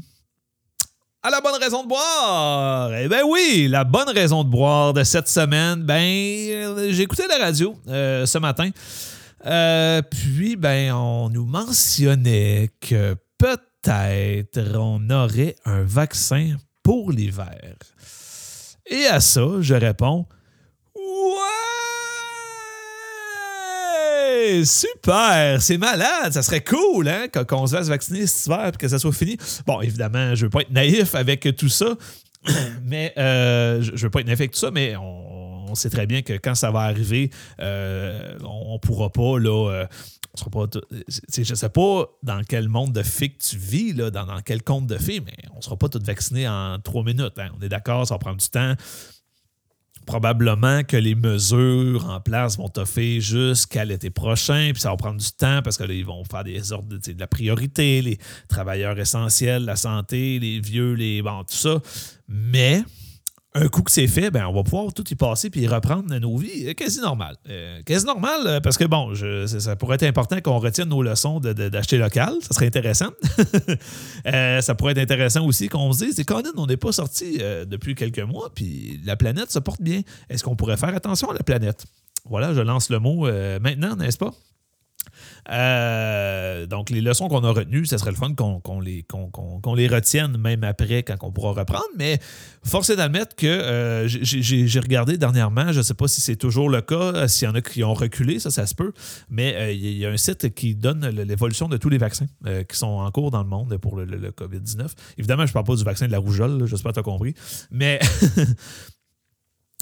à 1.24 1.30
la 1.30 1.40
bonne 1.40 1.58
raison 1.58 1.82
de 1.82 1.88
boire. 1.88 2.92
Eh 2.94 3.08
bien 3.08 3.22
oui, 3.26 3.66
la 3.68 3.84
bonne 3.84 4.10
raison 4.10 4.44
de 4.44 4.50
boire 4.50 4.92
de 4.92 5.02
cette 5.02 5.28
semaine, 5.28 5.82
ben 5.82 6.90
j'ai 6.90 7.02
écouté 7.02 7.22
la 7.26 7.38
radio 7.38 7.74
euh, 7.88 8.26
ce 8.26 8.36
matin. 8.36 8.68
Euh, 9.46 10.02
puis, 10.02 10.56
ben, 10.56 10.92
on 10.92 11.28
nous 11.30 11.44
mentionnait 11.44 12.70
que 12.80 13.16
peut-être 13.38 14.76
on 14.76 15.10
aurait 15.10 15.56
un 15.64 15.82
vaccin 15.82 16.56
pour 16.82 17.10
l'hiver. 17.10 17.58
Et 18.86 19.06
à 19.06 19.20
ça, 19.20 19.46
je 19.60 19.74
réponds 19.74 20.26
super! 24.64 25.60
C'est 25.60 25.78
malade! 25.78 26.32
Ça 26.32 26.42
serait 26.42 26.62
cool, 26.62 27.08
hein, 27.08 27.26
qu'on 27.28 27.66
se 27.66 27.76
fasse 27.76 27.88
vacciner 27.88 28.26
cet 28.26 28.46
hiver 28.46 28.68
et 28.68 28.76
que 28.76 28.88
ça 28.88 28.98
soit 28.98 29.12
fini. 29.12 29.36
Bon, 29.66 29.80
évidemment, 29.80 30.34
je 30.34 30.46
veux 30.46 30.50
pas 30.50 30.62
être 30.62 30.70
naïf 30.70 31.14
avec 31.14 31.48
tout 31.56 31.68
ça, 31.68 31.96
mais 32.84 33.12
euh, 33.18 33.82
je 33.82 34.02
veux 34.02 34.10
pas 34.10 34.20
être 34.20 34.26
naïf 34.26 34.40
avec 34.40 34.52
tout 34.52 34.58
ça, 34.58 34.70
mais 34.70 34.96
on, 34.96 35.74
sait 35.74 35.90
très 35.90 36.06
bien 36.06 36.22
que 36.22 36.34
quand 36.34 36.54
ça 36.54 36.70
va 36.70 36.82
arriver, 36.82 37.30
euh, 37.58 38.38
on, 38.44 38.78
pourra 38.78 39.10
pas, 39.10 39.40
là. 39.40 39.70
Euh, 39.72 39.86
sera 40.36 40.50
pas 40.50 40.66
je 41.08 41.54
sais 41.54 41.68
pas 41.68 42.06
dans 42.22 42.40
quel 42.48 42.68
monde 42.68 42.92
de 42.92 43.02
que 43.02 43.26
tu 43.38 43.56
vis, 43.56 43.92
là, 43.92 44.10
dans, 44.10 44.26
quel 44.44 44.62
compte 44.62 44.86
de 44.86 44.98
filles, 44.98 45.22
mais 45.24 45.36
on 45.56 45.60
sera 45.60 45.76
pas 45.76 45.88
tous 45.88 46.02
vaccinés 46.02 46.48
en 46.48 46.78
trois 46.80 47.02
minutes. 47.02 47.38
Hein. 47.38 47.50
On 47.58 47.62
est 47.62 47.68
d'accord, 47.68 48.06
ça 48.06 48.14
va 48.14 48.18
prendre 48.18 48.38
du 48.38 48.48
temps 48.48 48.74
probablement 50.06 50.82
que 50.84 50.96
les 50.96 51.14
mesures 51.14 52.08
en 52.08 52.20
place 52.20 52.56
vont 52.56 52.68
toffer 52.68 53.20
jusqu'à 53.20 53.84
l'été 53.84 54.10
prochain, 54.10 54.70
puis 54.72 54.80
ça 54.80 54.90
va 54.90 54.96
prendre 54.96 55.20
du 55.20 55.32
temps 55.32 55.60
parce 55.62 55.76
que 55.76 55.84
ils 55.90 56.04
vont 56.04 56.24
faire 56.24 56.44
des 56.44 56.72
ordres 56.72 56.96
de, 56.96 57.18
la 57.18 57.26
priorité, 57.26 58.02
les 58.02 58.18
travailleurs 58.48 58.98
essentiels, 58.98 59.64
la 59.64 59.76
santé, 59.76 60.38
les 60.38 60.60
vieux, 60.60 60.92
les 60.92 61.22
bon, 61.22 61.44
tout 61.44 61.54
ça. 61.54 61.80
Mais 62.28 62.82
un 63.56 63.68
coup 63.68 63.82
que 63.82 63.90
c'est 63.90 64.08
fait, 64.08 64.30
ben, 64.30 64.46
on 64.46 64.52
va 64.52 64.64
pouvoir 64.64 64.92
tout 64.92 65.04
y 65.08 65.14
passer 65.14 65.48
puis 65.48 65.66
reprendre 65.68 66.12
nos 66.18 66.36
vies 66.36 66.68
euh, 66.68 66.74
quasi 66.74 67.00
normal. 67.00 67.36
Euh, 67.48 67.82
quasi 67.84 68.04
normal 68.04 68.40
euh, 68.46 68.60
parce 68.60 68.76
que 68.76 68.84
bon, 68.84 69.14
ça 69.46 69.76
pourrait 69.76 69.94
être 69.94 70.02
important 70.02 70.40
qu'on 70.40 70.58
retienne 70.58 70.88
nos 70.88 71.02
leçons 71.02 71.38
d'acheter 71.38 71.96
local. 71.96 72.34
Ça 72.40 72.52
serait 72.52 72.66
intéressant. 72.66 73.10
ça 74.60 74.74
pourrait 74.74 74.92
être 74.92 74.98
intéressant 74.98 75.46
aussi 75.46 75.68
qu'on 75.68 75.92
se 75.92 76.04
dise, 76.04 76.24
Conan, 76.24 76.50
on 76.56 76.66
n'est 76.66 76.76
pas 76.76 76.92
sorti 76.92 77.38
depuis 77.66 77.94
quelques 77.94 78.18
mois 78.18 78.50
puis 78.52 79.00
la 79.04 79.16
planète 79.16 79.52
se 79.52 79.60
porte 79.60 79.80
bien. 79.80 80.02
Est-ce 80.28 80.42
qu'on 80.42 80.56
pourrait 80.56 80.76
faire 80.76 80.94
attention 80.94 81.30
à 81.30 81.34
la 81.34 81.42
planète? 81.42 81.84
Voilà, 82.28 82.54
je 82.54 82.60
lance 82.60 82.90
le 82.90 82.98
mot 82.98 83.28
maintenant, 83.60 83.94
n'est-ce 83.94 84.18
pas? 84.18 84.32
Euh, 85.50 86.66
donc, 86.66 86.90
les 86.90 87.00
leçons 87.00 87.28
qu'on 87.28 87.44
a 87.44 87.50
retenues, 87.50 87.86
ce 87.86 87.98
serait 87.98 88.10
le 88.10 88.16
fun 88.16 88.34
qu'on 88.34 88.80
les, 88.80 89.04
les, 89.76 89.88
retienne 89.88 90.36
même 90.38 90.64
après 90.64 91.02
quand 91.02 91.16
on 91.22 91.32
pourra 91.32 91.52
reprendre. 91.52 91.84
Mais 91.96 92.18
force 92.64 92.90
est 92.90 92.96
d'admettre 92.96 93.36
que 93.36 93.46
euh, 93.46 94.08
j'ai 94.08 94.80
regardé 94.80 95.18
dernièrement, 95.18 95.72
je 95.72 95.78
ne 95.78 95.82
sais 95.82 95.94
pas 95.94 96.08
si 96.08 96.20
c'est 96.20 96.36
toujours 96.36 96.68
le 96.68 96.80
cas, 96.80 97.28
s'il 97.28 97.48
y 97.48 97.50
en 97.50 97.54
a 97.54 97.60
qui 97.60 97.84
ont 97.84 97.94
reculé, 97.94 98.38
ça, 98.38 98.50
ça 98.50 98.66
se 98.66 98.74
peut. 98.74 98.92
Mais 99.28 99.54
euh, 99.56 99.72
il 99.72 99.98
y 99.98 100.06
a 100.06 100.10
un 100.10 100.16
site 100.16 100.54
qui 100.54 100.74
donne 100.74 101.06
l'évolution 101.08 101.68
de 101.68 101.76
tous 101.76 101.88
les 101.88 101.98
vaccins 101.98 102.26
qui 102.68 102.76
sont 102.76 102.86
en 102.86 103.10
cours 103.10 103.30
dans 103.30 103.42
le 103.42 103.48
monde 103.48 103.76
pour 103.78 103.96
le, 103.96 104.30
COVID-19. 104.30 104.90
Évidemment, 105.18 105.46
je 105.46 105.50
ne 105.50 105.54
parle 105.54 105.66
pas 105.66 105.76
du 105.76 105.84
vaccin 105.84 106.06
de 106.06 106.12
la 106.12 106.18
rougeole, 106.18 106.66
j'espère 106.66 106.92
que 106.92 106.94
tu 106.94 107.00
as 107.00 107.02
compris. 107.02 107.34
Mais. 107.70 108.00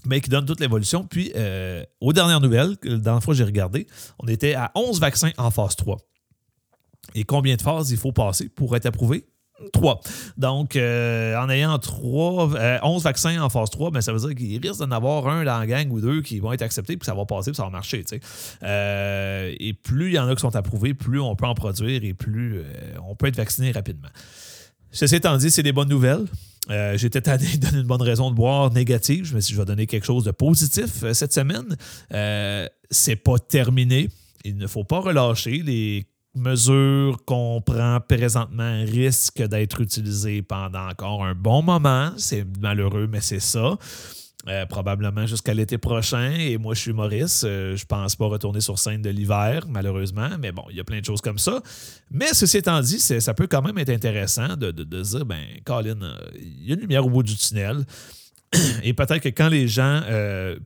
mais 0.06 0.20
qui 0.20 0.30
donne 0.30 0.44
toute 0.44 0.60
l'évolution. 0.60 1.04
Puis, 1.04 1.32
euh, 1.36 1.84
aux 2.00 2.12
dernières 2.12 2.40
nouvelles, 2.40 2.76
la 2.82 2.96
dernière 2.98 3.22
fois 3.22 3.34
que 3.34 3.38
j'ai 3.38 3.44
regardé, 3.44 3.86
on 4.18 4.26
était 4.26 4.54
à 4.54 4.72
11 4.74 5.00
vaccins 5.00 5.30
en 5.38 5.50
phase 5.50 5.76
3. 5.76 5.98
Et 7.14 7.24
combien 7.24 7.56
de 7.56 7.62
phases 7.62 7.90
il 7.90 7.98
faut 7.98 8.12
passer 8.12 8.48
pour 8.48 8.76
être 8.76 8.86
approuvé? 8.86 9.26
3. 9.72 10.00
Donc, 10.38 10.74
euh, 10.74 11.36
en 11.36 11.48
ayant 11.48 11.78
3, 11.78 12.48
11 12.48 12.56
euh, 12.56 13.04
vaccins 13.04 13.40
en 13.40 13.48
phase 13.48 13.70
3, 13.70 13.92
ben, 13.92 14.00
ça 14.00 14.12
veut 14.12 14.18
dire 14.18 14.34
qu'il 14.34 14.60
risque 14.60 14.80
d'en 14.80 14.90
avoir 14.90 15.28
un 15.28 15.44
dans 15.44 15.58
la 15.58 15.66
gang 15.66 15.88
ou 15.92 16.00
deux 16.00 16.20
qui 16.20 16.40
vont 16.40 16.52
être 16.52 16.62
acceptés, 16.62 16.96
puis 16.96 17.06
ça 17.06 17.14
va 17.14 17.24
passer, 17.26 17.52
puis 17.52 17.56
ça 17.58 17.64
va 17.64 17.70
marcher. 17.70 18.02
et 18.02 19.72
plus 19.74 20.08
il 20.08 20.14
y 20.14 20.18
en 20.18 20.26
a 20.26 20.34
qui 20.34 20.40
sont 20.40 20.56
approuvés, 20.56 20.94
plus 20.94 21.20
on 21.20 21.36
peut 21.36 21.46
en 21.46 21.54
produire 21.54 22.02
et 22.02 22.12
plus 22.12 22.64
on 23.06 23.14
peut 23.14 23.28
être 23.28 23.36
vacciné 23.36 23.70
rapidement. 23.70 24.08
Ceci 24.90 25.14
étant 25.14 25.36
dit, 25.36 25.50
c'est 25.50 25.62
des 25.62 25.72
bonnes 25.72 25.88
nouvelles. 25.88 26.26
Euh, 26.70 26.96
J'étais 26.96 27.20
tanné 27.20 27.46
de 27.57 27.66
donner 27.66 27.79
une 27.81 27.87
bonne 27.87 28.03
raison 28.03 28.31
de 28.31 28.37
boire 28.37 28.72
négative. 28.72 29.25
Je 29.25 29.35
me 29.35 29.40
suis 29.40 29.53
dit, 29.53 29.57
je 29.57 29.61
vais 29.61 29.66
donner 29.66 29.87
quelque 29.87 30.07
chose 30.07 30.25
de 30.25 30.31
positif 30.31 31.03
euh, 31.03 31.12
cette 31.12 31.33
semaine. 31.33 31.77
Euh, 32.12 32.68
c'est 32.90 33.16
pas 33.16 33.38
terminé. 33.38 34.09
Il 34.44 34.57
ne 34.57 34.66
faut 34.66 34.85
pas 34.85 35.01
relâcher. 35.01 35.62
Les 35.64 36.07
mesures 36.35 37.25
qu'on 37.27 37.61
prend 37.64 37.98
présentement 38.01 38.83
risquent 38.87 39.46
d'être 39.46 39.81
utilisées 39.81 40.42
pendant 40.42 40.88
encore 40.88 41.25
un 41.25 41.35
bon 41.35 41.62
moment. 41.62 42.12
C'est 42.16 42.46
malheureux, 42.61 43.09
mais 43.11 43.20
c'est 43.20 43.40
ça. 43.40 43.77
Euh, 44.48 44.66
probablement 44.66 45.24
jusqu'à 45.24 45.55
l'été 45.55 45.78
prochain. 45.78 46.33
Et 46.33 46.59
moi, 46.59 46.74
je 46.74 46.81
suis 46.81 46.92
Maurice. 46.92 47.44
Euh, 47.46 47.76
je 47.76 47.85
pense 47.85 48.16
pas 48.16 48.26
retourner 48.26 48.61
sur 48.61 48.76
scène 48.76 49.00
de 49.00 49.11
l'hiver, 49.11 49.66
malheureusement. 49.68 50.31
Mais 50.40 50.50
bon, 50.50 50.64
il 50.70 50.76
y 50.76 50.81
a 50.81 50.85
plein 50.85 50.98
de 50.98 51.05
choses 51.05 51.20
comme 51.20 51.38
ça. 51.38 51.62
Mais 52.11 52.26
ceci 52.33 52.57
étant 52.57 52.81
dit, 52.81 52.98
ça 52.98 53.35
peut 53.35 53.46
quand 53.46 53.62
même 53.62 53.78
être 53.78 53.90
intéressant 53.90 54.57
de, 54.57 54.72
de, 54.72 55.02
dire, 55.02 55.24
ben, 55.24 55.44
Colin, 55.64 56.02
euh, 56.02 56.16
il 56.35 56.66
y 56.66 56.72
a 56.72 56.74
une 56.74 56.81
lumière 56.81 57.07
au 57.07 57.11
bout 57.11 57.22
du 57.22 57.37
tunnel. 57.37 57.85
Et 58.83 58.94
peut-être 58.94 59.20
que 59.20 59.28
quand 59.28 59.48
les 59.48 59.68
gens 59.68 60.02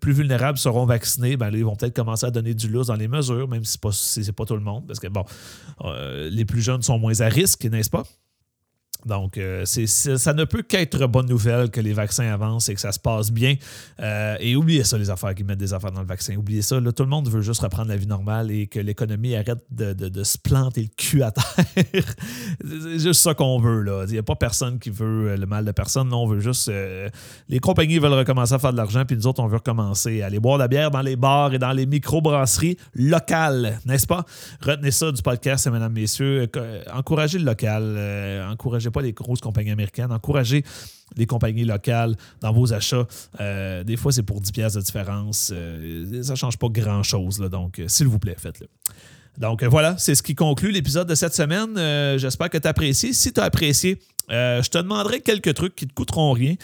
plus 0.01 0.13
vulnérables 0.13 0.59
seront 0.59 0.87
vaccinés, 0.87 1.37
ben 1.37 1.51
ils 1.53 1.65
vont 1.65 1.77
peut-être 1.77 1.95
commencer 1.95 2.27
à 2.27 2.33
donner 2.33 2.53
du 2.53 2.69
lousse 2.69 2.89
dans 2.89 2.97
les 2.97 3.07
mesures, 3.07 3.47
même 3.47 3.63
si 3.63 3.79
ce 3.93 4.21
n'est 4.21 4.33
pas 4.33 4.45
tout 4.45 4.57
le 4.57 4.61
monde, 4.61 4.89
parce 4.89 4.99
que 4.99 5.07
bon, 5.07 5.25
les 6.29 6.45
plus 6.45 6.63
jeunes 6.63 6.83
sont 6.83 6.99
moins 6.99 7.21
à 7.21 7.29
risque, 7.29 7.65
n'est-ce 7.65 7.91
pas? 7.91 8.03
Donc, 9.05 9.39
euh, 9.39 9.65
ça 9.65 10.33
ne 10.33 10.45
peut 10.45 10.63
qu'être 10.63 11.07
bonne 11.07 11.27
nouvelle 11.27 11.71
que 11.71 11.81
les 11.81 11.93
vaccins 11.93 12.33
avancent 12.33 12.69
et 12.69 12.75
que 12.75 12.81
ça 12.81 12.93
se 12.93 12.99
passe 12.99 13.31
bien. 13.31 13.57
Euh, 14.01 14.37
et 14.41 14.57
oubliez 14.57 14.85
ça, 14.85 14.99
les 14.99 15.11
affaires 15.11 15.35
qui 15.35 15.45
mettent 15.45 15.59
des 15.59 15.75
affaires 15.75 15.93
dans 15.93 16.01
le 16.01 16.07
vaccin. 16.07 16.37
Oubliez 16.37 16.63
ça. 16.63 16.81
tout 16.81 17.03
le 17.03 17.09
monde 17.09 17.29
veut 17.29 17.43
juste 17.43 17.61
reprendre 17.61 17.89
la 17.89 17.97
vie 17.97 18.07
normale 18.07 18.51
et 18.51 18.67
que 18.67 18.81
l'économie 18.81 19.35
arrête 19.35 19.65
de, 19.71 20.25
se 20.25 20.39
planter 20.39 20.83
le 20.83 20.89
cul 20.97 21.23
à 21.23 21.31
terre. 21.31 21.45
c'est 22.65 22.99
juste 22.99 23.21
ça 23.21 23.35
qu'on 23.35 23.59
veut. 23.59 23.85
Il 24.07 24.13
n'y 24.13 24.19
a 24.19 24.23
pas 24.23 24.35
personne 24.35 24.79
qui 24.79 24.91
veut 24.91 25.31
euh, 25.31 25.37
le 25.37 25.47
mal 25.47 25.65
de 25.65 25.73
personne. 25.73 26.09
Non, 26.09 26.23
on 26.23 26.27
veut 26.27 26.41
juste. 26.41 26.71
les 27.49 27.59
compagnies 27.59 27.99
veulent 27.99 28.13
recommencer 28.13 28.55
à 28.55 28.59
faire 28.59 28.73
de 28.73 28.77
l'argent, 28.77 29.05
puis 29.05 29.17
nous 29.17 29.27
autres, 29.27 29.43
on 29.43 29.47
veut 29.47 29.57
recommencer 29.57 30.23
à 30.23 30.27
aller 30.27 30.41
boire 30.41 30.59
de 30.59 30.63
la 30.63 30.69
bière 30.69 30.91
dans 30.91 31.03
les 31.03 31.17
bars 31.17 31.53
et 31.55 31.59
dans 31.59 31.73
les 31.73 31.87
microbrasseries 31.87 32.77
locales, 32.95 33.79
n'est-ce 33.85 34.07
pas? 34.07 34.25
Retenez 34.61 34.91
ça 34.91 35.13
du 35.13 35.23
podcast, 35.23 35.69
mesdames, 35.69 35.93
messieurs. 35.93 36.49
Encouragez 36.93 37.39
le 37.39 37.45
local. 37.45 37.99
encouragez 38.51 38.86
les 39.03 39.13
grosses 39.13 39.41
compagnies 39.41 39.71
américaines. 39.71 40.13
Encouragez 40.13 40.65
les 41.17 41.27
compagnies 41.27 41.65
locales 41.65 42.17
dans 42.41 42.53
vos 42.53 42.73
achats. 42.73 43.07
Euh, 43.41 43.85
des 43.85 43.97
fois, 43.97 44.13
c'est 44.13 44.23
pour 44.23 44.41
10 44.41 44.53
pièces 44.53 44.75
de 44.75 44.81
différence. 44.81 45.51
Euh, 45.55 46.23
ça 46.23 46.33
ne 46.33 46.37
change 46.37 46.59
pas 46.59 46.69
grand-chose. 46.69 47.39
Donc, 47.39 47.79
euh, 47.79 47.89
s'il 47.89 48.09
vous 48.09 48.19
plaît, 48.19 48.37
faites-le. 48.39 48.69
Donc 49.39 49.63
voilà, 49.65 49.99
c'est 49.99 50.15
ce 50.15 50.23
qui 50.23 50.35
conclut 50.35 50.71
l'épisode 50.71 51.07
de 51.07 51.15
cette 51.15 51.35
semaine. 51.35 51.75
J'espère 52.19 52.49
que 52.49 52.57
tu 52.57 52.67
as 52.67 52.71
apprécié. 52.71 53.13
Si 53.13 53.35
tu 53.35 53.41
as 53.41 53.45
apprécié, 53.45 53.99
je 54.31 54.67
te 54.67 54.79
demanderai 54.79 55.21
quelques 55.21 55.53
trucs 55.53 55.77
qui 55.77 55.85
ne 55.85 55.91
te 55.91 55.95
coûteront 55.95 56.33
rien. 56.33 56.55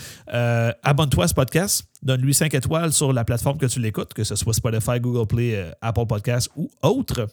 Abonne-toi 0.82 1.24
à 1.24 1.28
ce 1.28 1.34
podcast. 1.34 1.84
Donne-lui 2.02 2.32
5 2.32 2.54
étoiles 2.54 2.94
sur 2.94 3.12
la 3.12 3.26
plateforme 3.26 3.58
que 3.58 3.66
tu 3.66 3.78
l'écoutes, 3.78 4.14
que 4.14 4.24
ce 4.24 4.36
soit 4.36 4.54
Spotify, 4.54 5.00
Google 5.00 5.26
Play, 5.26 5.70
Apple 5.82 6.06
Podcast 6.06 6.48
ou 6.56 6.70
autre. 6.82 7.26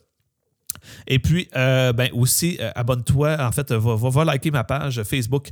Et 1.07 1.19
puis, 1.19 1.47
euh, 1.55 1.93
ben 1.93 2.09
aussi, 2.13 2.57
euh, 2.59 2.71
abonne-toi. 2.75 3.37
En 3.39 3.51
fait, 3.51 3.71
va, 3.71 3.95
va, 3.95 4.25
liker 4.25 4.51
ma 4.51 4.63
page 4.63 5.01
Facebook 5.03 5.49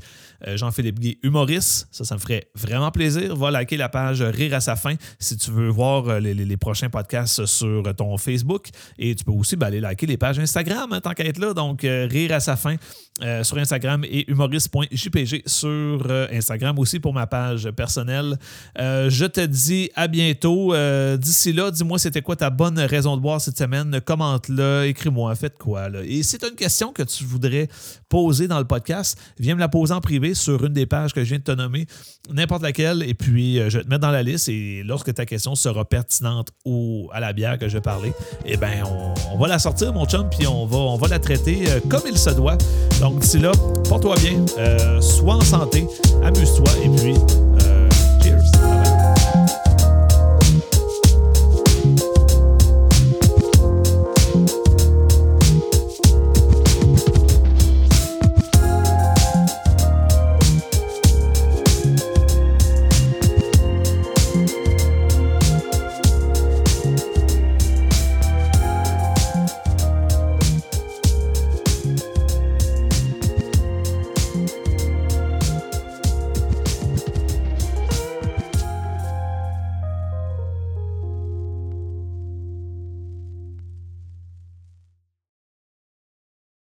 euh, 0.48 0.58
Jean-Philippe 0.58 1.00
Guy 1.00 1.20
Humoriste. 1.24 1.88
Ça, 1.92 2.04
ça 2.04 2.16
me 2.16 2.20
ferait 2.20 2.50
vraiment 2.56 2.92
plaisir. 2.92 3.36
Va 3.36 3.52
liker 3.52 3.78
la 3.78 3.90
page 3.90 4.22
Rire 4.22 4.54
à 4.54 4.62
sa 4.62 4.76
fin 4.76 4.96
si 5.20 5.38
tu 5.38 5.52
veux 5.52 5.70
voir 5.70 6.20
les, 6.20 6.58
prochains 6.58 6.90
podcasts 6.90 7.46
sur 7.46 7.84
ton 7.96 8.18
Facebook. 8.18 8.68
Et 8.98 9.16
tu 9.16 9.24
peux 9.24 9.32
aussi 9.32 9.56
ben, 9.56 9.68
aller 9.68 9.80
liker 9.80 10.06
les 10.06 10.18
pages 10.18 10.40
Instagram, 10.40 10.92
hein, 10.92 11.02
tant 11.02 11.14
qu'à 11.14 11.26
être 11.26 11.40
là. 11.40 11.54
Donc, 11.54 11.82
Rire 11.84 12.34
à 12.34 12.40
sa 12.40 12.56
fin 12.56 12.76
sur 13.44 13.58
Instagram 13.58 14.04
et 14.04 14.30
humoriste.jpg 14.30 15.42
sur 15.48 16.08
Instagram 16.32 16.78
aussi 16.78 17.00
pour 17.00 17.14
ma 17.14 17.26
page 17.28 17.70
personnelle. 17.72 18.38
je 18.78 19.26
te 19.26 19.46
dis 19.46 19.90
à 19.96 20.08
bientôt. 20.08 20.74
D'ici 21.18 21.54
là, 21.54 21.72
dis-moi 21.72 22.00
c'était 22.00 22.22
quoi 22.22 22.36
ta 22.36 22.50
bonne 22.50 22.80
raison 22.80 23.18
de 23.18 23.22
boire 23.22 23.42
cette 23.42 23.58
semaine. 23.58 24.00
Commente-le, 24.02 24.86
écris-moi 24.86 25.17
en 25.26 25.36
fait 25.36 25.58
quoi. 25.58 25.90
Et 26.04 26.24
si 26.24 26.38
tu 26.38 26.46
as 26.46 26.50
une 26.50 26.56
question 26.56 26.94
que 26.94 27.04
tu 27.04 27.24
voudrais 27.24 27.68
poser 28.10 28.48
dans 28.48 28.60
le 28.60 28.66
podcast, 28.66 29.18
viens 29.40 29.56
me 29.56 29.60
la 29.60 29.70
poser 29.70 29.94
en 29.94 30.02
privé 30.02 30.34
sur 30.34 30.64
une 30.66 30.74
des 30.74 30.86
pages 30.86 31.14
que 31.14 31.24
je 31.24 31.30
viens 31.30 31.40
de 31.40 31.44
te 31.44 31.52
nommer, 31.52 31.86
n'importe 32.32 32.64
laquelle, 32.64 33.04
et 33.04 33.14
puis 33.14 33.60
euh, 33.60 33.70
je 33.70 33.78
vais 33.78 33.84
te 33.84 33.90
mettre 33.90 34.02
dans 34.02 34.12
la 34.12 34.24
liste. 34.24 34.50
Et 34.50 34.84
lorsque 34.84 35.14
ta 35.14 35.26
question 35.26 35.56
sera 35.56 35.86
pertinente 35.86 36.50
ou 36.66 37.10
à 37.12 37.20
la 37.20 37.34
bière 37.34 37.58
que 37.58 37.68
je 37.68 37.76
vais 37.76 37.82
parler, 37.82 38.14
eh 38.46 38.58
bien, 38.58 38.84
on, 39.32 39.38
va 39.38 39.48
la 39.48 39.60
sortir, 39.60 39.94
mon 39.94 40.06
chum, 40.06 40.30
puis 40.30 40.48
on 40.48 40.66
va, 40.66 40.78
on 40.78 40.98
va 40.98 41.08
la 41.08 41.20
traiter 41.20 41.70
euh, 41.70 41.80
comme 41.90 42.04
il 42.10 42.18
se 42.18 42.30
doit. 42.32 42.58
Donc 43.00 43.20
d'ici 43.20 43.40
là, 43.40 43.52
porte-toi 43.88 44.16
bien, 44.20 44.46
euh, 44.58 45.02
sois 45.02 45.36
en 45.36 45.42
santé, 45.42 45.86
amuse-toi, 46.24 46.72
et 46.84 46.90
puis 46.90 47.14